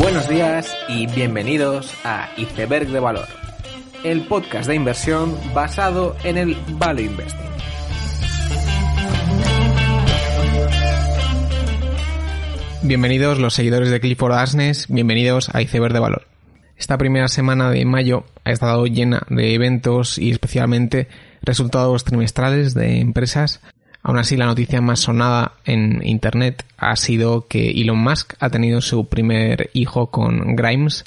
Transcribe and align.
Buenos 0.00 0.30
días 0.30 0.74
y 0.88 1.06
bienvenidos 1.08 1.92
a 2.04 2.30
Iceberg 2.38 2.88
de 2.88 3.00
Valor, 3.00 3.28
el 4.02 4.22
podcast 4.22 4.66
de 4.66 4.74
inversión 4.74 5.36
basado 5.52 6.16
en 6.24 6.38
el 6.38 6.56
Value 6.78 7.02
Investing. 7.02 7.50
Bienvenidos 12.82 13.38
los 13.38 13.52
seguidores 13.52 13.90
de 13.90 14.00
Clifford 14.00 14.32
Asnes, 14.32 14.86
bienvenidos 14.88 15.54
a 15.54 15.60
Iceberg 15.60 15.92
de 15.92 16.00
Valor. 16.00 16.26
Esta 16.78 16.96
primera 16.96 17.28
semana 17.28 17.70
de 17.70 17.84
mayo 17.84 18.24
ha 18.44 18.52
estado 18.52 18.86
llena 18.86 19.26
de 19.28 19.54
eventos 19.54 20.16
y 20.16 20.30
especialmente 20.30 21.08
resultados 21.42 22.04
trimestrales 22.04 22.72
de 22.72 23.00
empresas. 23.00 23.60
Aún 24.02 24.18
así, 24.18 24.36
la 24.36 24.46
noticia 24.46 24.80
más 24.80 25.00
sonada 25.00 25.52
en 25.64 26.00
Internet 26.06 26.64
ha 26.78 26.96
sido 26.96 27.46
que 27.46 27.70
Elon 27.70 27.98
Musk 27.98 28.34
ha 28.40 28.48
tenido 28.48 28.80
su 28.80 29.06
primer 29.08 29.70
hijo 29.74 30.06
con 30.10 30.56
Grimes, 30.56 31.04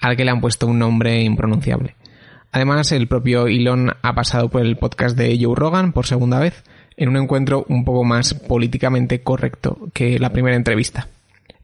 al 0.00 0.16
que 0.16 0.24
le 0.24 0.30
han 0.30 0.40
puesto 0.40 0.66
un 0.66 0.78
nombre 0.78 1.22
impronunciable. 1.22 1.96
Además, 2.52 2.92
el 2.92 3.08
propio 3.08 3.46
Elon 3.46 3.92
ha 4.02 4.14
pasado 4.14 4.48
por 4.48 4.62
el 4.62 4.76
podcast 4.76 5.16
de 5.16 5.38
Joe 5.40 5.54
Rogan 5.54 5.92
por 5.92 6.06
segunda 6.06 6.40
vez, 6.40 6.64
en 6.96 7.08
un 7.08 7.16
encuentro 7.16 7.64
un 7.68 7.84
poco 7.84 8.04
más 8.04 8.34
políticamente 8.34 9.22
correcto 9.22 9.88
que 9.92 10.18
la 10.18 10.32
primera 10.32 10.56
entrevista. 10.56 11.08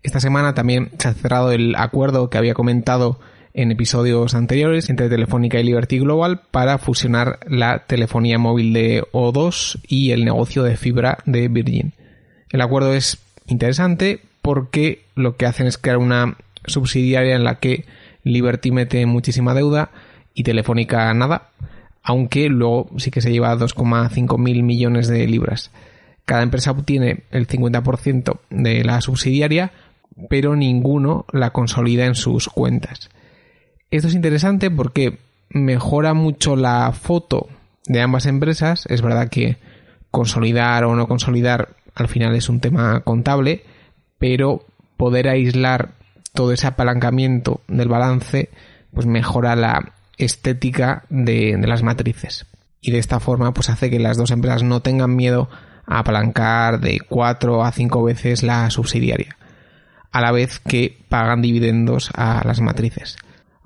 Esta 0.03 0.21
semana 0.21 0.55
también 0.55 0.91
se 0.99 1.09
ha 1.09 1.15
cerrado 1.15 1.53
el 1.53 1.75
acuerdo 1.75 2.31
que 2.31 2.39
había 2.39 2.55
comentado 2.55 3.19
en 3.57 3.73
episodios 3.73 4.35
anteriores 4.35 4.91
entre 4.91 5.09
Telefónica 5.09 5.59
y 5.59 5.65
Liberty 5.65 5.99
Global 5.99 6.43
para 6.51 6.77
fusionar 6.77 7.39
la 7.49 7.87
telefonía 7.87 8.39
móvil 8.39 8.75
de 8.75 9.03
O2 9.13 9.81
y 9.89 10.11
el 10.11 10.27
negocio 10.27 10.63
de 10.63 10.77
fibra 10.77 11.19
de 11.25 11.49
Virgin. 11.49 11.95
El 12.51 12.61
acuerdo 12.61 12.93
es 12.93 13.19
interesante 13.47 14.21
porque 14.43 15.07
lo 15.15 15.37
que 15.37 15.47
hacen 15.47 15.67
es 15.67 15.79
crear 15.79 15.97
una 15.97 16.37
subsidiaria 16.67 17.35
en 17.35 17.45
la 17.45 17.59
que 17.59 17.87
Liberty 18.25 18.73
mete 18.73 19.07
muchísima 19.07 19.55
deuda 19.55 19.91
y 20.35 20.43
Telefónica 20.43 21.13
nada, 21.15 21.49
aunque 22.03 22.51
luego 22.51 22.91
sí 22.99 23.11
que 23.11 23.23
se 23.23 23.33
lleva 23.33 23.57
2,5 23.57 24.39
mil 24.39 24.65
millones 24.65 25.09
de 25.09 25.27
libras. 25.27 25.71
Cada 26.27 26.43
empresa 26.43 26.73
obtiene 26.73 27.23
el 27.31 27.49
50% 27.49 28.39
de 28.51 28.85
la 28.85 29.01
subsidiaria, 29.01 29.73
pero 30.29 30.57
ninguno 30.57 31.25
la 31.33 31.51
consolida 31.55 32.05
en 32.05 32.17
sus 32.17 32.49
cuentas. 32.49 33.09
Esto 33.91 34.09
es 34.09 34.15
interesante 34.15 34.71
porque 34.71 35.19
mejora 35.51 36.15
mucho 36.15 36.57
la 36.57 36.93
foto 36.93 37.49
de 37.87 38.01
ambas 38.01 38.27
empresas. 38.27 38.87
Es 38.89 39.03
verdad 39.03 39.29
que 39.29 39.59
consolidar 40.11 40.85
o 40.85 40.97
no 40.97 41.07
consolidar 41.07 41.77
al 41.95 42.09
final 42.09 42.35
es 42.35 42.49
un 42.49 42.61
tema 42.61 43.01
contable, 43.01 43.65
pero 44.19 44.65
poder 44.97 45.29
aislar 45.29 45.91
todo 46.33 46.53
ese 46.53 46.67
apalancamiento 46.67 47.61
del 47.69 47.89
balance 47.89 48.51
pues 48.93 49.07
mejora 49.07 49.57
la 49.57 49.93
estética 50.19 51.05
de, 51.09 51.59
las 51.59 51.83
matrices. 51.83 52.47
Y 52.81 52.91
de 52.91 52.99
esta 52.99 53.21
forma 53.21 53.53
pues 53.53 53.71
hace 53.71 53.91
que 53.91 53.99
las 53.99 54.17
dos 54.17 54.31
empresas 54.31 54.63
no 54.63 54.81
tengan 54.81 55.17
miedo 55.17 55.49
a 55.87 56.01
apalancar 56.01 56.81
de 56.81 57.01
4 57.01 57.65
a 57.65 57.73
5 57.73 58.03
veces 58.03 58.43
la 58.43 58.69
subsidiaria, 58.71 59.37
a 60.13 60.21
la 60.21 60.33
vez 60.33 60.59
que 60.59 60.99
pagan 61.09 61.43
dividendos 61.43 62.11
a 62.15 62.43
las 62.45 62.61
matrices. 62.61 63.17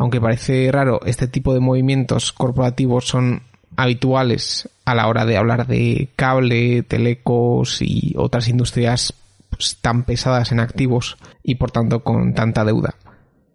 Aunque 0.01 0.19
parece 0.19 0.73
raro, 0.73 1.03
este 1.05 1.29
tipo 1.29 1.53
de 1.53 1.61
movimientos 1.61 2.33
corporativos 2.33 3.07
son 3.07 3.43
habituales 3.77 4.67
a 4.87 4.95
la 4.95 5.07
hora 5.09 5.27
de 5.27 5.37
hablar 5.37 5.67
de 5.67 6.09
cable, 6.17 6.83
telecos 6.85 7.83
y 7.83 8.15
otras 8.17 8.49
industrias 8.49 9.13
pues, 9.51 9.77
tan 9.83 10.05
pesadas 10.05 10.53
en 10.53 10.61
activos 10.61 11.19
y 11.43 11.57
por 11.57 11.71
tanto 11.71 12.03
con 12.03 12.33
tanta 12.33 12.65
deuda. 12.65 12.95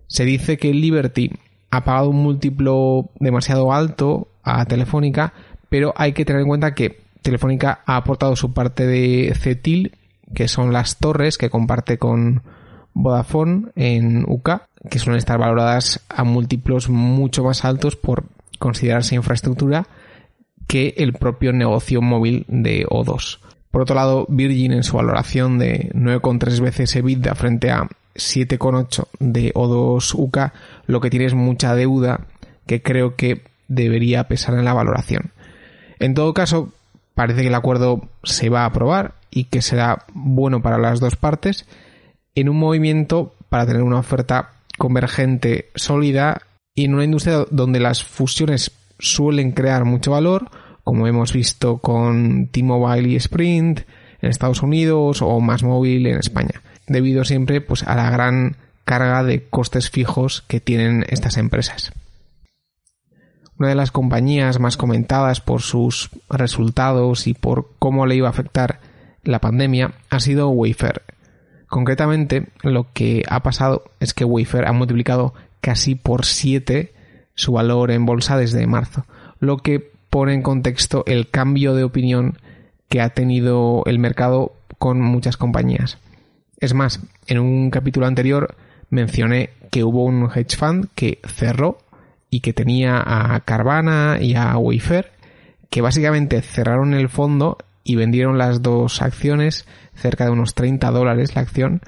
Se 0.05 0.23
dice 0.23 0.57
que 0.57 0.71
Liberty 0.71 1.31
ha 1.71 1.83
pagado 1.83 2.11
un 2.11 2.21
múltiplo 2.21 3.09
demasiado 3.19 3.73
alto 3.73 4.27
a 4.43 4.65
Telefónica, 4.65 5.33
pero 5.69 5.95
hay 5.97 6.13
que 6.13 6.25
tener 6.25 6.43
en 6.43 6.47
cuenta 6.47 6.75
que 6.75 7.01
Telefónica 7.23 7.81
ha 7.87 7.97
aportado 7.97 8.35
su 8.35 8.53
parte 8.53 8.85
de 8.85 9.33
CETIL, 9.33 9.97
que 10.35 10.47
son 10.47 10.73
las 10.73 10.97
torres 10.97 11.39
que 11.39 11.49
comparte 11.49 11.97
con 11.97 12.43
Vodafone 12.95 13.67
en 13.75 14.25
UK, 14.27 14.49
que 14.89 14.99
suelen 14.99 15.19
estar 15.19 15.37
valoradas 15.37 16.03
a 16.09 16.23
múltiplos 16.23 16.89
mucho 16.89 17.43
más 17.43 17.63
altos 17.65 17.95
por 17.95 18.23
considerarse 18.57 19.15
infraestructura 19.15 19.85
que 20.65 20.95
el 20.97 21.13
propio 21.13 21.53
negocio 21.53 22.01
móvil 22.01 22.45
de 22.47 22.85
O2. 22.87 23.39
Por 23.69 23.81
otro 23.81 23.95
lado, 23.95 24.25
Virgin 24.29 24.71
en 24.71 24.83
su 24.83 24.95
valoración 24.95 25.59
de 25.59 25.91
9,3 25.93 26.61
veces 26.61 26.95
EBITDA 26.95 27.35
frente 27.35 27.69
a 27.69 27.87
7,8 28.15 29.07
de 29.19 29.53
O2 29.53 30.15
UK, 30.15 30.37
lo 30.87 31.01
que 31.01 31.09
tiene 31.09 31.25
es 31.25 31.33
mucha 31.33 31.75
deuda 31.75 32.21
que 32.65 32.81
creo 32.81 33.15
que 33.15 33.43
debería 33.67 34.27
pesar 34.27 34.55
en 34.55 34.65
la 34.65 34.73
valoración. 34.73 35.31
En 35.99 36.13
todo 36.13 36.33
caso, 36.33 36.71
parece 37.13 37.41
que 37.41 37.49
el 37.49 37.55
acuerdo 37.55 38.07
se 38.23 38.49
va 38.49 38.61
a 38.61 38.67
aprobar 38.67 39.15
y 39.29 39.45
que 39.45 39.61
será 39.61 40.05
bueno 40.13 40.61
para 40.61 40.77
las 40.77 41.01
dos 41.01 41.17
partes 41.17 41.65
en 42.35 42.49
un 42.49 42.57
movimiento 42.57 43.33
para 43.49 43.65
tener 43.65 43.81
una 43.81 43.99
oferta 43.99 44.51
convergente 44.77 45.69
sólida 45.75 46.41
y 46.75 46.85
en 46.85 46.93
una 46.93 47.05
industria 47.05 47.45
donde 47.49 47.79
las 47.79 48.03
fusiones 48.03 48.71
suelen 48.99 49.53
crear 49.53 49.85
mucho 49.85 50.11
valor, 50.11 50.49
como 50.83 51.07
hemos 51.07 51.33
visto 51.33 51.77
con 51.77 52.47
T-Mobile 52.47 53.09
y 53.09 53.15
Sprint 53.15 53.81
en 54.21 54.29
Estados 54.29 54.61
Unidos 54.61 55.21
o 55.21 55.39
Más 55.39 55.63
Móvil 55.63 56.05
en 56.07 56.19
España, 56.19 56.61
debido 56.87 57.23
siempre 57.23 57.61
pues 57.61 57.83
a 57.83 57.95
la 57.95 58.09
gran 58.09 58.57
carga 58.83 59.23
de 59.23 59.47
costes 59.47 59.89
fijos 59.89 60.43
que 60.47 60.59
tienen 60.59 61.05
estas 61.09 61.37
empresas. 61.37 61.91
Una 63.57 63.69
de 63.69 63.75
las 63.75 63.91
compañías 63.91 64.59
más 64.59 64.75
comentadas 64.75 65.39
por 65.39 65.61
sus 65.61 66.09
resultados 66.29 67.25
y 67.25 67.33
por 67.33 67.69
cómo 67.79 68.05
le 68.05 68.15
iba 68.15 68.27
a 68.27 68.31
afectar 68.31 68.79
la 69.23 69.39
pandemia 69.39 69.93
ha 70.09 70.19
sido 70.19 70.49
Wayfair, 70.49 71.01
Concretamente, 71.75 72.47
lo 72.63 72.87
que 72.93 73.23
ha 73.27 73.43
pasado 73.43 73.83
es 73.99 74.13
que 74.13 74.23
Wayfair 74.23 74.63
ha 74.63 74.71
multiplicado 74.71 75.33
casi 75.59 75.95
por 75.95 76.23
7 76.23 76.93
su 77.33 77.51
valor 77.51 77.91
en 77.91 78.05
bolsa 78.05 78.37
desde 78.37 78.65
marzo, 78.65 79.05
lo 79.41 79.57
que 79.57 79.91
pone 80.09 80.33
en 80.33 80.41
contexto 80.41 81.03
el 81.05 81.29
cambio 81.29 81.75
de 81.75 81.83
opinión 81.83 82.37
que 82.87 83.01
ha 83.01 83.09
tenido 83.09 83.83
el 83.87 83.99
mercado 83.99 84.53
con 84.79 85.01
muchas 85.01 85.35
compañías. 85.35 85.97
Es 86.61 86.73
más, 86.73 87.01
en 87.27 87.39
un 87.39 87.69
capítulo 87.71 88.07
anterior 88.07 88.55
mencioné 88.89 89.49
que 89.69 89.83
hubo 89.83 90.05
un 90.05 90.29
hedge 90.33 90.55
fund 90.55 90.87
que 90.95 91.19
cerró 91.27 91.79
y 92.29 92.39
que 92.39 92.53
tenía 92.53 93.03
a 93.05 93.37
Carvana 93.41 94.19
y 94.21 94.35
a 94.35 94.57
Wayfair 94.57 95.11
que 95.69 95.81
básicamente 95.81 96.41
cerraron 96.41 96.93
el 96.93 97.09
fondo 97.09 97.57
y 97.85 97.95
vendieron 97.95 98.37
las 98.37 98.61
dos 98.61 99.01
acciones 99.01 99.65
cerca 99.95 100.25
de 100.25 100.31
unos 100.31 100.55
30 100.55 100.91
dólares 100.91 101.35
la 101.35 101.41
acción, 101.41 101.81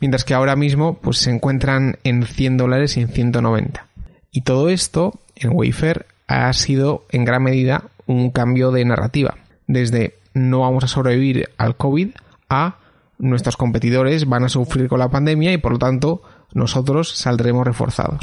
mientras 0.00 0.24
que 0.24 0.34
ahora 0.34 0.56
mismo 0.56 0.98
pues 1.00 1.18
se 1.18 1.30
encuentran 1.30 1.96
en 2.04 2.24
100 2.24 2.58
dólares 2.58 2.98
y 2.98 3.00
en 3.00 3.08
190. 3.08 3.86
Y 4.30 4.42
todo 4.42 4.68
esto 4.68 5.20
en 5.36 5.52
Wayfair 5.54 6.04
ha 6.26 6.52
sido 6.52 7.04
en 7.10 7.24
gran 7.24 7.42
medida 7.42 7.84
un 8.06 8.30
cambio 8.30 8.72
de 8.72 8.84
narrativa, 8.84 9.36
desde 9.66 10.14
no 10.34 10.60
vamos 10.60 10.84
a 10.84 10.88
sobrevivir 10.88 11.48
al 11.56 11.76
COVID 11.76 12.10
a 12.50 12.76
nuestros 13.18 13.56
competidores 13.56 14.28
van 14.28 14.44
a 14.44 14.48
sufrir 14.48 14.88
con 14.88 14.98
la 14.98 15.08
pandemia 15.08 15.52
y 15.52 15.58
por 15.58 15.72
lo 15.72 15.78
tanto 15.78 16.22
nosotros 16.52 17.10
saldremos 17.10 17.64
reforzados. 17.64 18.20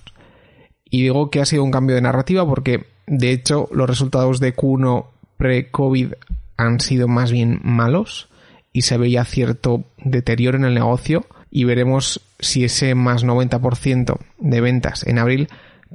Y 0.89 1.03
digo 1.03 1.29
que 1.29 1.39
ha 1.39 1.45
sido 1.45 1.63
un 1.63 1.71
cambio 1.71 1.95
de 1.95 2.01
narrativa 2.01 2.45
porque 2.45 2.85
de 3.07 3.31
hecho 3.31 3.69
los 3.71 3.89
resultados 3.89 4.39
de 4.39 4.53
Q1 4.53 5.05
pre-COVID 5.37 6.13
han 6.61 6.79
sido 6.79 7.07
más 7.07 7.31
bien 7.31 7.59
malos 7.63 8.29
y 8.73 8.83
se 8.83 8.97
veía 8.97 9.25
cierto 9.25 9.85
deterioro 9.97 10.57
en 10.57 10.65
el 10.65 10.73
negocio 10.73 11.25
y 11.49 11.65
veremos 11.65 12.21
si 12.39 12.63
ese 12.63 12.95
más 12.95 13.23
90% 13.25 14.17
de 14.39 14.61
ventas 14.61 15.05
en 15.05 15.19
abril 15.19 15.49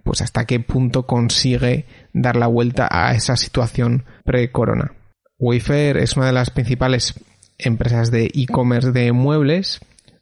pues 0.04 0.20
hasta 0.20 0.44
qué 0.44 0.60
punto 0.60 1.06
consigue 1.06 1.86
dar 2.12 2.36
la 2.36 2.46
vuelta 2.46 2.88
a 2.90 3.14
esa 3.14 3.36
situación 3.36 4.04
pre-corona. 4.24 4.92
Wayfair 5.38 5.96
es 5.96 6.16
una 6.16 6.26
de 6.26 6.32
las 6.32 6.50
principales 6.50 7.14
empresas 7.58 8.10
de 8.10 8.30
e-commerce 8.34 8.92
de 8.92 9.12
muebles. 9.12 9.80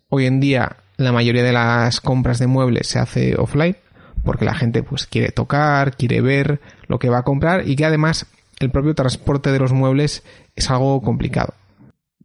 Hoy 0.09 0.27
en 0.27 0.41
día 0.41 0.77
la 0.97 1.13
mayoría 1.13 1.43
de 1.43 1.53
las 1.53 2.01
compras 2.01 2.39
de 2.39 2.47
muebles 2.47 2.87
se 2.87 3.01
hace 3.01 3.35
offline 3.37 3.77
porque 4.23 4.45
la 4.45 4.55
gente 4.55 4.83
pues 4.83 5.07
quiere 5.07 5.31
tocar, 5.33 5.97
quiere 5.97 6.21
ver 6.21 6.61
lo 6.87 6.99
que 6.99 7.11
va 7.11 7.19
a 7.19 7.25
comprar 7.25 7.69
y 7.69 7.77
que 7.77 7.85
además 7.85 8.27
el 8.61 8.71
propio 8.71 8.95
transporte 8.95 9.53
de 9.53 9.59
los 9.59 9.73
muebles 9.73 10.23
es 10.57 10.71
algo 10.71 11.01
complicado. 11.03 11.55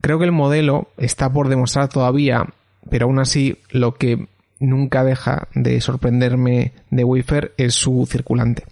Creo 0.01 0.19
que 0.19 0.25
el 0.25 0.31
modelo 0.31 0.87
está 0.97 1.31
por 1.31 1.49
demostrar 1.49 1.89
todavía, 1.89 2.47
pero 2.89 3.05
aún 3.05 3.19
así 3.19 3.57
lo 3.69 3.95
que 3.95 4.27
nunca 4.59 5.03
deja 5.03 5.47
de 5.55 5.79
sorprenderme 5.81 6.73
de 6.89 7.03
Wayfair 7.03 7.53
es 7.57 7.75
su 7.75 8.05
circulante. 8.09 8.63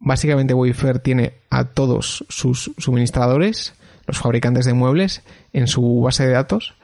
Básicamente 0.00 0.54
Wayfair 0.54 1.00
tiene 1.00 1.32
a 1.50 1.64
todos 1.64 2.24
sus 2.28 2.72
suministradores, 2.78 3.74
los 4.06 4.18
fabricantes 4.18 4.64
de 4.64 4.74
muebles, 4.74 5.22
en 5.52 5.66
su 5.66 6.00
base 6.00 6.26
de 6.26 6.32
datos 6.32 6.74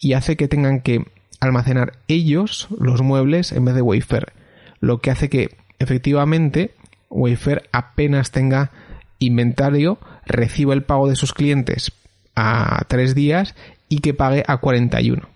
y 0.00 0.14
hace 0.14 0.36
que 0.36 0.48
tengan 0.48 0.80
que 0.80 1.04
almacenar 1.40 1.98
ellos 2.08 2.68
los 2.78 3.02
muebles 3.02 3.52
en 3.52 3.64
vez 3.64 3.74
de 3.74 3.82
Wayfair, 3.82 4.32
lo 4.80 4.98
que 4.98 5.10
hace 5.10 5.28
que 5.28 5.56
efectivamente 5.78 6.74
Wayfair 7.10 7.68
apenas 7.72 8.32
tenga 8.32 8.70
inventario, 9.18 9.98
reciba 10.26 10.74
el 10.74 10.82
pago 10.82 11.08
de 11.08 11.16
sus 11.16 11.32
clientes 11.32 11.92
a 12.36 12.84
tres 12.88 13.14
días 13.14 13.54
y 13.88 13.98
que 14.00 14.14
pague 14.14 14.44
a 14.46 14.58
41. 14.58 15.28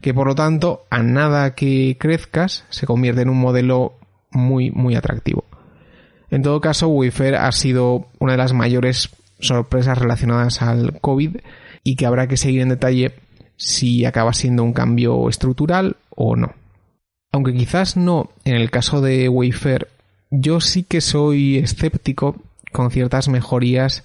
Que 0.00 0.14
por 0.14 0.26
lo 0.26 0.34
tanto, 0.34 0.84
a 0.90 1.02
nada 1.02 1.54
que 1.54 1.96
crezcas, 1.98 2.64
se 2.70 2.86
convierte 2.86 3.22
en 3.22 3.28
un 3.28 3.38
modelo 3.38 3.94
muy, 4.30 4.70
muy 4.70 4.94
atractivo. 4.94 5.44
En 6.30 6.42
todo 6.42 6.60
caso, 6.60 6.88
Wayfair 6.88 7.34
ha 7.34 7.50
sido 7.52 8.06
una 8.18 8.32
de 8.32 8.38
las 8.38 8.52
mayores 8.52 9.10
sorpresas 9.40 9.98
relacionadas 9.98 10.62
al 10.62 11.00
COVID 11.00 11.36
y 11.82 11.96
que 11.96 12.06
habrá 12.06 12.28
que 12.28 12.36
seguir 12.36 12.60
en 12.60 12.68
detalle 12.68 13.14
si 13.56 14.04
acaba 14.04 14.32
siendo 14.32 14.62
un 14.62 14.72
cambio 14.72 15.28
estructural 15.28 15.96
o 16.10 16.36
no. 16.36 16.54
Aunque 17.32 17.52
quizás 17.52 17.96
no 17.96 18.30
en 18.44 18.54
el 18.54 18.70
caso 18.70 19.00
de 19.00 19.28
Wayfair, 19.28 19.88
yo 20.30 20.60
sí 20.60 20.84
que 20.84 21.00
soy 21.00 21.58
escéptico 21.58 22.36
con 22.72 22.90
ciertas 22.90 23.28
mejorías 23.28 24.04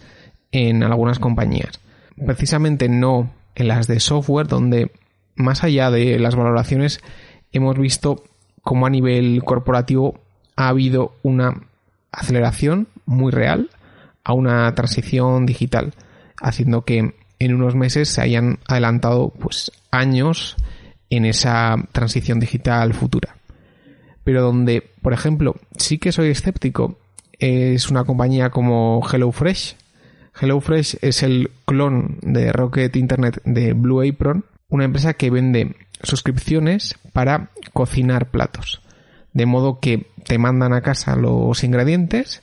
en 0.52 0.84
algunas 0.84 1.20
compañías. 1.20 1.80
Precisamente 2.26 2.90
no 2.90 3.32
en 3.56 3.68
las 3.68 3.88
de 3.88 4.00
software, 4.00 4.48
donde 4.48 4.92
más 5.36 5.64
allá 5.64 5.92
de 5.92 6.20
las 6.20 6.36
valoraciones 6.36 7.02
hemos 7.52 7.78
visto 7.78 8.24
cómo 8.62 8.86
a 8.86 8.90
nivel 8.90 9.44
corporativo 9.44 10.20
ha 10.56 10.70
habido 10.70 11.16
una 11.24 11.62
aceleración 12.12 12.88
muy 13.06 13.32
real 13.32 13.70
a 14.24 14.34
una 14.34 14.74
transición 14.76 15.46
digital, 15.46 15.94
haciendo 16.42 16.84
que 16.84 17.14
en 17.40 17.54
unos 17.54 17.76
meses 17.76 18.10
se 18.10 18.22
hayan 18.22 18.60
adelantado 18.68 19.30
pues 19.30 19.72
años 19.92 20.56
en 21.10 21.26
esa 21.26 21.76
transición 21.92 22.40
digital 22.40 22.94
futura. 22.94 23.38
Pero 24.24 24.42
donde, 24.42 24.90
por 25.02 25.14
ejemplo, 25.14 25.56
sí 25.78 26.00
que 26.00 26.12
soy 26.12 26.30
escéptico 26.30 26.98
es 27.40 27.90
una 27.90 28.04
compañía 28.04 28.50
como 28.50 29.02
HelloFresh. 29.02 29.76
HelloFresh 30.40 30.98
es 31.02 31.24
el 31.24 31.52
clon 31.66 32.20
de 32.22 32.52
Rocket 32.52 32.96
Internet 32.96 33.42
de 33.46 33.74
Blue 33.74 34.02
Apron, 34.08 34.46
una 34.70 34.86
empresa 34.86 35.14
que 35.14 35.30
vende 35.30 35.76
suscripciones 36.04 36.96
para 37.14 37.50
cocinar 37.74 38.30
platos. 38.30 38.82
De 39.34 39.46
modo 39.46 39.80
que 39.80 40.08
te 40.26 40.38
mandan 40.38 40.74
a 40.74 40.82
casa 40.82 41.16
los 41.16 41.64
ingredientes 41.64 42.42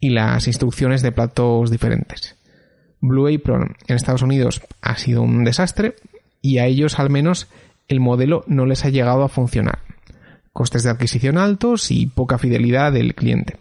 y 0.00 0.10
las 0.10 0.46
instrucciones 0.46 1.02
de 1.02 1.12
platos 1.12 1.70
diferentes. 1.70 2.36
Blue 3.00 3.32
Apron 3.32 3.76
en 3.86 3.96
Estados 3.96 4.22
Unidos 4.22 4.62
ha 4.80 4.96
sido 4.96 5.22
un 5.22 5.44
desastre 5.44 5.96
y 6.40 6.58
a 6.58 6.66
ellos 6.66 6.98
al 6.98 7.10
menos 7.10 7.48
el 7.88 8.00
modelo 8.00 8.44
no 8.46 8.66
les 8.66 8.84
ha 8.84 8.90
llegado 8.90 9.22
a 9.22 9.28
funcionar. 9.28 9.80
Costes 10.52 10.82
de 10.82 10.90
adquisición 10.90 11.38
altos 11.38 11.90
y 11.90 12.06
poca 12.06 12.38
fidelidad 12.38 12.92
del 12.92 13.14
cliente. 13.14 13.56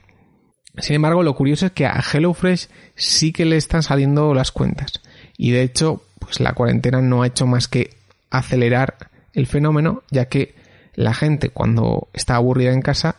Sin 0.78 0.96
embargo, 0.96 1.24
lo 1.24 1.36
curioso 1.36 1.66
es 1.66 1.72
que 1.74 1.86
a 1.86 2.02
HelloFresh 2.02 2.68
sí 2.96 3.34
que 3.34 3.46
le 3.46 3.58
están 3.58 3.84
saliendo 3.84 4.34
las 4.34 4.52
cuentas. 4.52 5.02
Y 5.38 5.52
de 5.52 5.64
hecho, 5.64 6.04
pues 6.20 6.40
la 6.40 6.54
cuarentena 6.54 7.02
no 7.02 7.24
ha 7.24 7.28
hecho 7.28 7.46
más 7.46 7.68
que 7.68 7.92
acelerar 8.30 8.96
el 9.34 9.48
fenómeno, 9.48 10.04
ya 10.12 10.26
que 10.26 10.56
la 10.96 11.14
gente 11.14 11.50
cuando 11.50 12.08
está 12.14 12.36
aburrida 12.36 12.72
en 12.72 12.82
casa, 12.82 13.16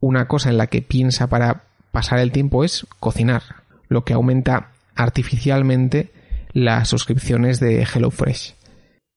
una 0.00 0.28
cosa 0.28 0.50
en 0.50 0.58
la 0.58 0.68
que 0.68 0.82
piensa 0.82 1.28
para 1.28 1.64
pasar 1.90 2.18
el 2.18 2.32
tiempo 2.32 2.64
es 2.64 2.86
cocinar, 3.00 3.42
lo 3.88 4.04
que 4.04 4.12
aumenta 4.12 4.70
artificialmente 4.94 6.10
las 6.52 6.88
suscripciones 6.88 7.60
de 7.60 7.84
HelloFresh. 7.84 8.54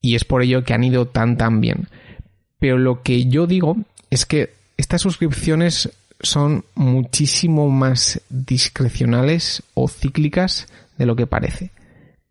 Y 0.02 0.16
es 0.16 0.24
por 0.24 0.42
ello 0.42 0.64
que 0.64 0.74
han 0.74 0.84
ido 0.84 1.08
tan 1.08 1.38
tan 1.38 1.62
bien. 1.62 1.88
Pero 2.60 2.78
lo 2.78 3.02
que 3.02 3.26
yo 3.26 3.48
digo 3.48 3.78
es 4.10 4.26
que 4.26 4.54
estas 4.78 5.02
suscripciones 5.02 5.90
son 6.22 6.66
muchísimo 6.76 7.70
más 7.70 8.22
discrecionales 8.30 9.64
o 9.74 9.88
cíclicas 9.88 10.68
de 10.98 11.06
lo 11.06 11.16
que 11.16 11.28
parece. 11.28 11.72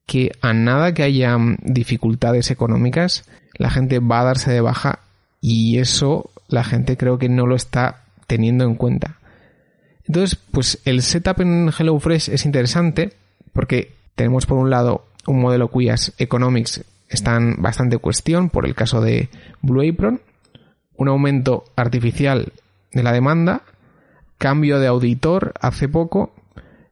Que 0.06 0.32
a 0.40 0.52
nada 0.52 0.94
que 0.94 1.02
haya 1.02 1.37
dificultades 1.62 2.50
económicas, 2.50 3.25
la 3.55 3.70
gente 3.70 3.99
va 3.99 4.20
a 4.20 4.25
darse 4.25 4.50
de 4.50 4.61
baja 4.61 5.00
y 5.40 5.79
eso 5.79 6.31
la 6.49 6.64
gente 6.64 6.96
creo 6.96 7.19
que 7.19 7.29
no 7.29 7.46
lo 7.46 7.56
está 7.56 8.05
teniendo 8.26 8.64
en 8.64 8.75
cuenta. 8.75 9.19
Entonces, 10.06 10.38
pues 10.50 10.79
el 10.85 11.02
setup 11.02 11.40
en 11.40 11.70
HelloFresh 11.70 12.31
es 12.31 12.46
interesante 12.46 13.12
porque 13.52 13.94
tenemos 14.14 14.46
por 14.46 14.58
un 14.58 14.70
lado 14.70 15.06
un 15.26 15.40
modelo 15.40 15.69
cuyas 15.69 16.14
economics 16.19 16.85
están 17.08 17.56
bastante 17.58 17.99
cuestión 17.99 18.49
por 18.49 18.67
el 18.67 18.75
caso 18.75 19.00
de 19.00 19.29
Blue 19.61 19.87
Apron, 19.88 20.23
un 20.96 21.08
aumento 21.08 21.64
artificial 21.76 22.52
de 22.93 23.02
la 23.02 23.12
demanda, 23.12 23.62
cambio 24.38 24.79
de 24.79 24.87
auditor 24.87 25.52
hace 25.61 25.88
poco 25.88 26.32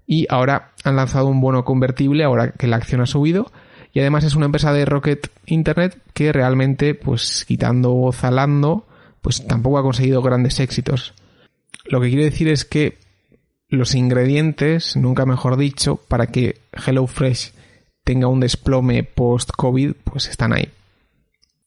y 0.07 0.27
ahora 0.29 0.73
han 0.85 0.97
lanzado 0.97 1.27
un 1.27 1.41
bono 1.41 1.65
convertible 1.65 2.25
ahora 2.25 2.53
que 2.53 2.67
la 2.67 2.77
acción 2.77 3.01
ha 3.01 3.07
subido 3.07 3.51
y 3.93 4.01
además 4.01 4.25
es 4.25 4.35
una 4.35 4.47
empresa 4.47 4.73
de 4.73 4.85
Rocket 4.85 5.31
Internet 5.47 5.99
que 6.13 6.33
realmente 6.33 6.95
pues 6.95 7.45
quitando 7.47 8.11
Zalando 8.13 8.87
pues 9.23 9.47
tampoco 9.47 9.79
ha 9.79 9.83
conseguido 9.83 10.23
grandes 10.23 10.61
éxitos. 10.61 11.15
Lo 11.85 12.01
que 12.01 12.09
quiero 12.09 12.25
decir 12.25 12.49
es 12.49 12.65
que 12.65 12.99
los 13.69 13.95
ingredientes, 13.95 14.97
nunca 14.97 15.27
mejor 15.27 15.57
dicho, 15.57 15.97
para 15.97 16.29
que 16.29 16.61
HelloFresh 16.73 17.53
tenga 18.05 18.29
un 18.29 18.39
desplome 18.39 19.03
post-COVID, 19.03 19.95
pues 20.05 20.29
están 20.29 20.53
ahí. 20.53 20.69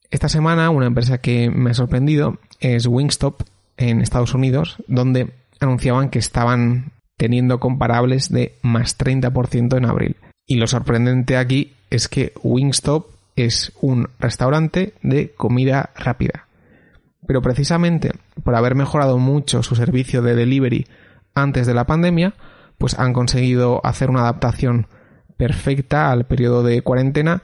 Esta 0.09 0.29
semana 0.29 0.69
una 0.69 0.87
empresa 0.87 1.19
que 1.19 1.49
me 1.49 1.71
ha 1.71 1.73
sorprendido 1.73 2.37
es 2.59 2.85
Wingstop 2.87 3.41
en 3.75 4.01
Estados 4.01 4.33
Unidos, 4.33 4.77
donde 4.87 5.33
anunciaban 5.59 6.09
que 6.09 6.19
estaban 6.19 6.91
teniendo 7.17 7.59
comparables 7.59 8.31
de 8.31 8.55
más 8.61 8.97
30% 8.97 9.77
en 9.77 9.85
abril. 9.85 10.15
Y 10.47 10.55
lo 10.55 10.67
sorprendente 10.67 11.37
aquí 11.37 11.73
es 11.89 12.07
que 12.07 12.33
Wingstop 12.43 13.07
es 13.35 13.71
un 13.81 14.09
restaurante 14.19 14.93
de 15.01 15.31
comida 15.31 15.91
rápida. 15.95 16.47
Pero 17.27 17.41
precisamente 17.41 18.11
por 18.43 18.55
haber 18.55 18.75
mejorado 18.75 19.17
mucho 19.17 19.63
su 19.63 19.75
servicio 19.75 20.21
de 20.21 20.35
delivery 20.35 20.87
antes 21.35 21.67
de 21.67 21.73
la 21.73 21.85
pandemia, 21.85 22.33
pues 22.77 22.97
han 22.97 23.13
conseguido 23.13 23.81
hacer 23.83 24.09
una 24.09 24.21
adaptación 24.21 24.87
perfecta 25.37 26.11
al 26.11 26.25
periodo 26.25 26.63
de 26.63 26.81
cuarentena 26.81 27.43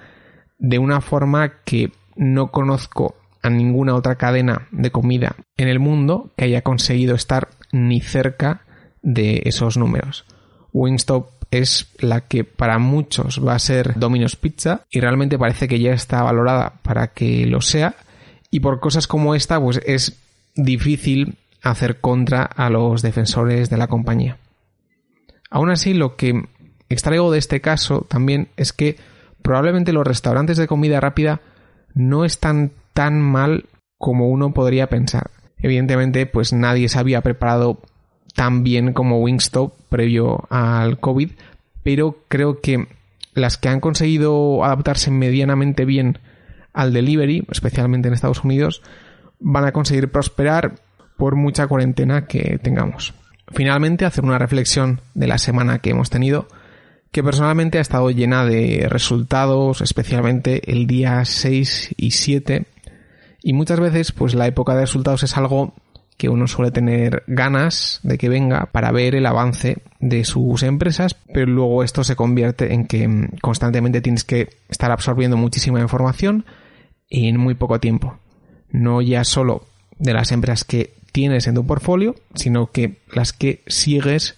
de 0.58 0.80
una 0.80 1.02
forma 1.02 1.62
que 1.64 1.92
no 2.16 2.48
conozco 2.52 3.16
a 3.42 3.50
ninguna 3.50 3.94
otra 3.94 4.16
cadena 4.16 4.68
de 4.72 4.92
comida 4.92 5.36
en 5.58 5.68
el 5.68 5.80
mundo 5.80 6.32
que 6.36 6.46
haya 6.46 6.62
conseguido 6.62 7.16
estar 7.16 7.50
ni 7.76 8.00
cerca 8.00 8.62
de 9.02 9.44
esos 9.46 9.78
números. 9.78 10.26
Wingstop 10.72 11.30
es 11.52 11.88
la 12.00 12.22
que 12.22 12.44
para 12.44 12.80
muchos 12.80 13.46
va 13.46 13.54
a 13.54 13.60
ser 13.60 13.94
Domino's 14.00 14.36
Pizza 14.36 14.82
y 14.90 15.00
realmente 15.00 15.38
parece 15.38 15.68
que 15.68 15.80
ya 15.80 15.92
está 15.92 16.24
valorada 16.24 16.76
para 16.82 17.08
que 17.08 17.46
lo 17.46 17.62
sea 17.62 17.96
y 18.50 18.62
por 18.62 18.80
cosas 18.80 19.08
como 19.08 19.36
esta 19.36 19.60
pues 19.60 19.82
es 19.86 20.18
difícil 20.56 21.38
hacer 21.62 22.00
contra 22.00 22.44
a 22.44 22.70
los 22.70 23.02
defensores 23.02 23.70
de 23.70 23.78
la 23.78 23.88
compañía. 23.88 24.38
Aún 25.50 25.70
así, 25.70 25.94
lo 25.94 26.16
que 26.16 26.48
extraigo 26.90 27.32
de 27.32 27.40
este 27.40 27.62
caso 27.62 28.06
también 28.08 28.50
es 28.56 28.72
que 28.72 28.98
probablemente 29.42 29.94
los 29.94 30.08
restaurantes 30.08 30.58
de 30.58 30.68
comida 30.68 31.00
rápida 31.00 31.42
no 31.94 32.26
están 32.26 32.72
tan 32.94 33.22
mal 33.22 33.66
como 33.98 34.30
uno 34.30 34.54
podría 34.54 34.88
pensar. 34.88 35.32
Evidentemente, 35.60 36.26
pues 36.26 36.54
nadie 36.54 36.90
se 36.90 37.00
había 37.00 37.22
preparado 37.22 37.82
tan 38.36 38.64
bien 38.64 38.94
como 38.94 39.20
Wingstop 39.20 39.74
previo 39.90 40.46
al 40.50 41.00
COVID, 41.00 41.32
pero 41.84 42.18
creo 42.28 42.62
que 42.62 42.88
las 43.34 43.58
que 43.58 43.70
han 43.70 43.80
conseguido 43.80 44.64
adaptarse 44.64 45.12
medianamente 45.12 45.86
bien 45.86 46.20
al 46.74 46.94
delivery, 46.94 47.46
especialmente 47.50 48.08
en 48.08 48.14
Estados 48.14 48.44
Unidos, 48.44 48.82
van 49.40 49.66
a 49.66 49.72
conseguir 49.72 50.12
prosperar 50.12 50.76
por 51.18 51.36
mucha 51.36 51.68
cuarentena 51.68 52.28
que 52.28 52.60
tengamos. 52.62 53.14
Finalmente, 53.54 54.06
hacer 54.06 54.24
una 54.24 54.40
reflexión 54.40 55.02
de 55.14 55.28
la 55.28 55.38
semana 55.38 55.80
que 55.80 55.92
hemos 55.92 56.10
tenido, 56.10 56.48
que 57.12 57.24
personalmente 57.24 57.78
ha 57.78 57.82
estado 57.82 58.10
llena 58.12 58.44
de 58.46 58.88
resultados, 58.90 59.82
especialmente 59.82 60.72
el 60.72 60.88
día 60.88 61.24
6 61.24 61.96
y 61.96 62.12
7. 62.12 62.66
Y 63.48 63.54
muchas 63.54 63.80
veces, 63.80 64.12
pues 64.12 64.34
la 64.34 64.48
época 64.48 64.74
de 64.74 64.82
resultados 64.82 65.22
es 65.22 65.38
algo 65.38 65.76
que 66.18 66.30
uno 66.30 66.48
suele 66.48 66.72
tener 66.72 67.22
ganas 67.28 68.00
de 68.02 68.18
que 68.18 68.28
venga 68.28 68.70
para 68.72 68.92
ver 68.92 69.14
el 69.14 69.28
avance 69.28 69.84
de 70.00 70.26
sus 70.26 70.64
empresas, 70.64 71.14
pero 71.32 71.46
luego 71.46 71.84
esto 71.84 72.04
se 72.04 72.16
convierte 72.16 72.74
en 72.74 72.88
que 72.88 73.30
constantemente 73.44 74.02
tienes 74.02 74.24
que 74.24 74.50
estar 74.68 74.92
absorbiendo 74.92 75.38
muchísima 75.38 75.80
información 75.80 76.44
en 77.12 77.38
muy 77.38 77.54
poco 77.54 77.80
tiempo. 77.80 78.18
No 78.72 79.04
ya 79.04 79.24
solo 79.24 79.68
de 80.00 80.14
las 80.16 80.32
empresas 80.32 80.64
que 80.64 80.96
tienes 81.12 81.46
en 81.46 81.54
tu 81.54 81.68
portfolio, 81.68 82.16
sino 82.34 82.72
que 82.72 82.98
las 83.14 83.32
que 83.32 83.62
sigues 83.68 84.38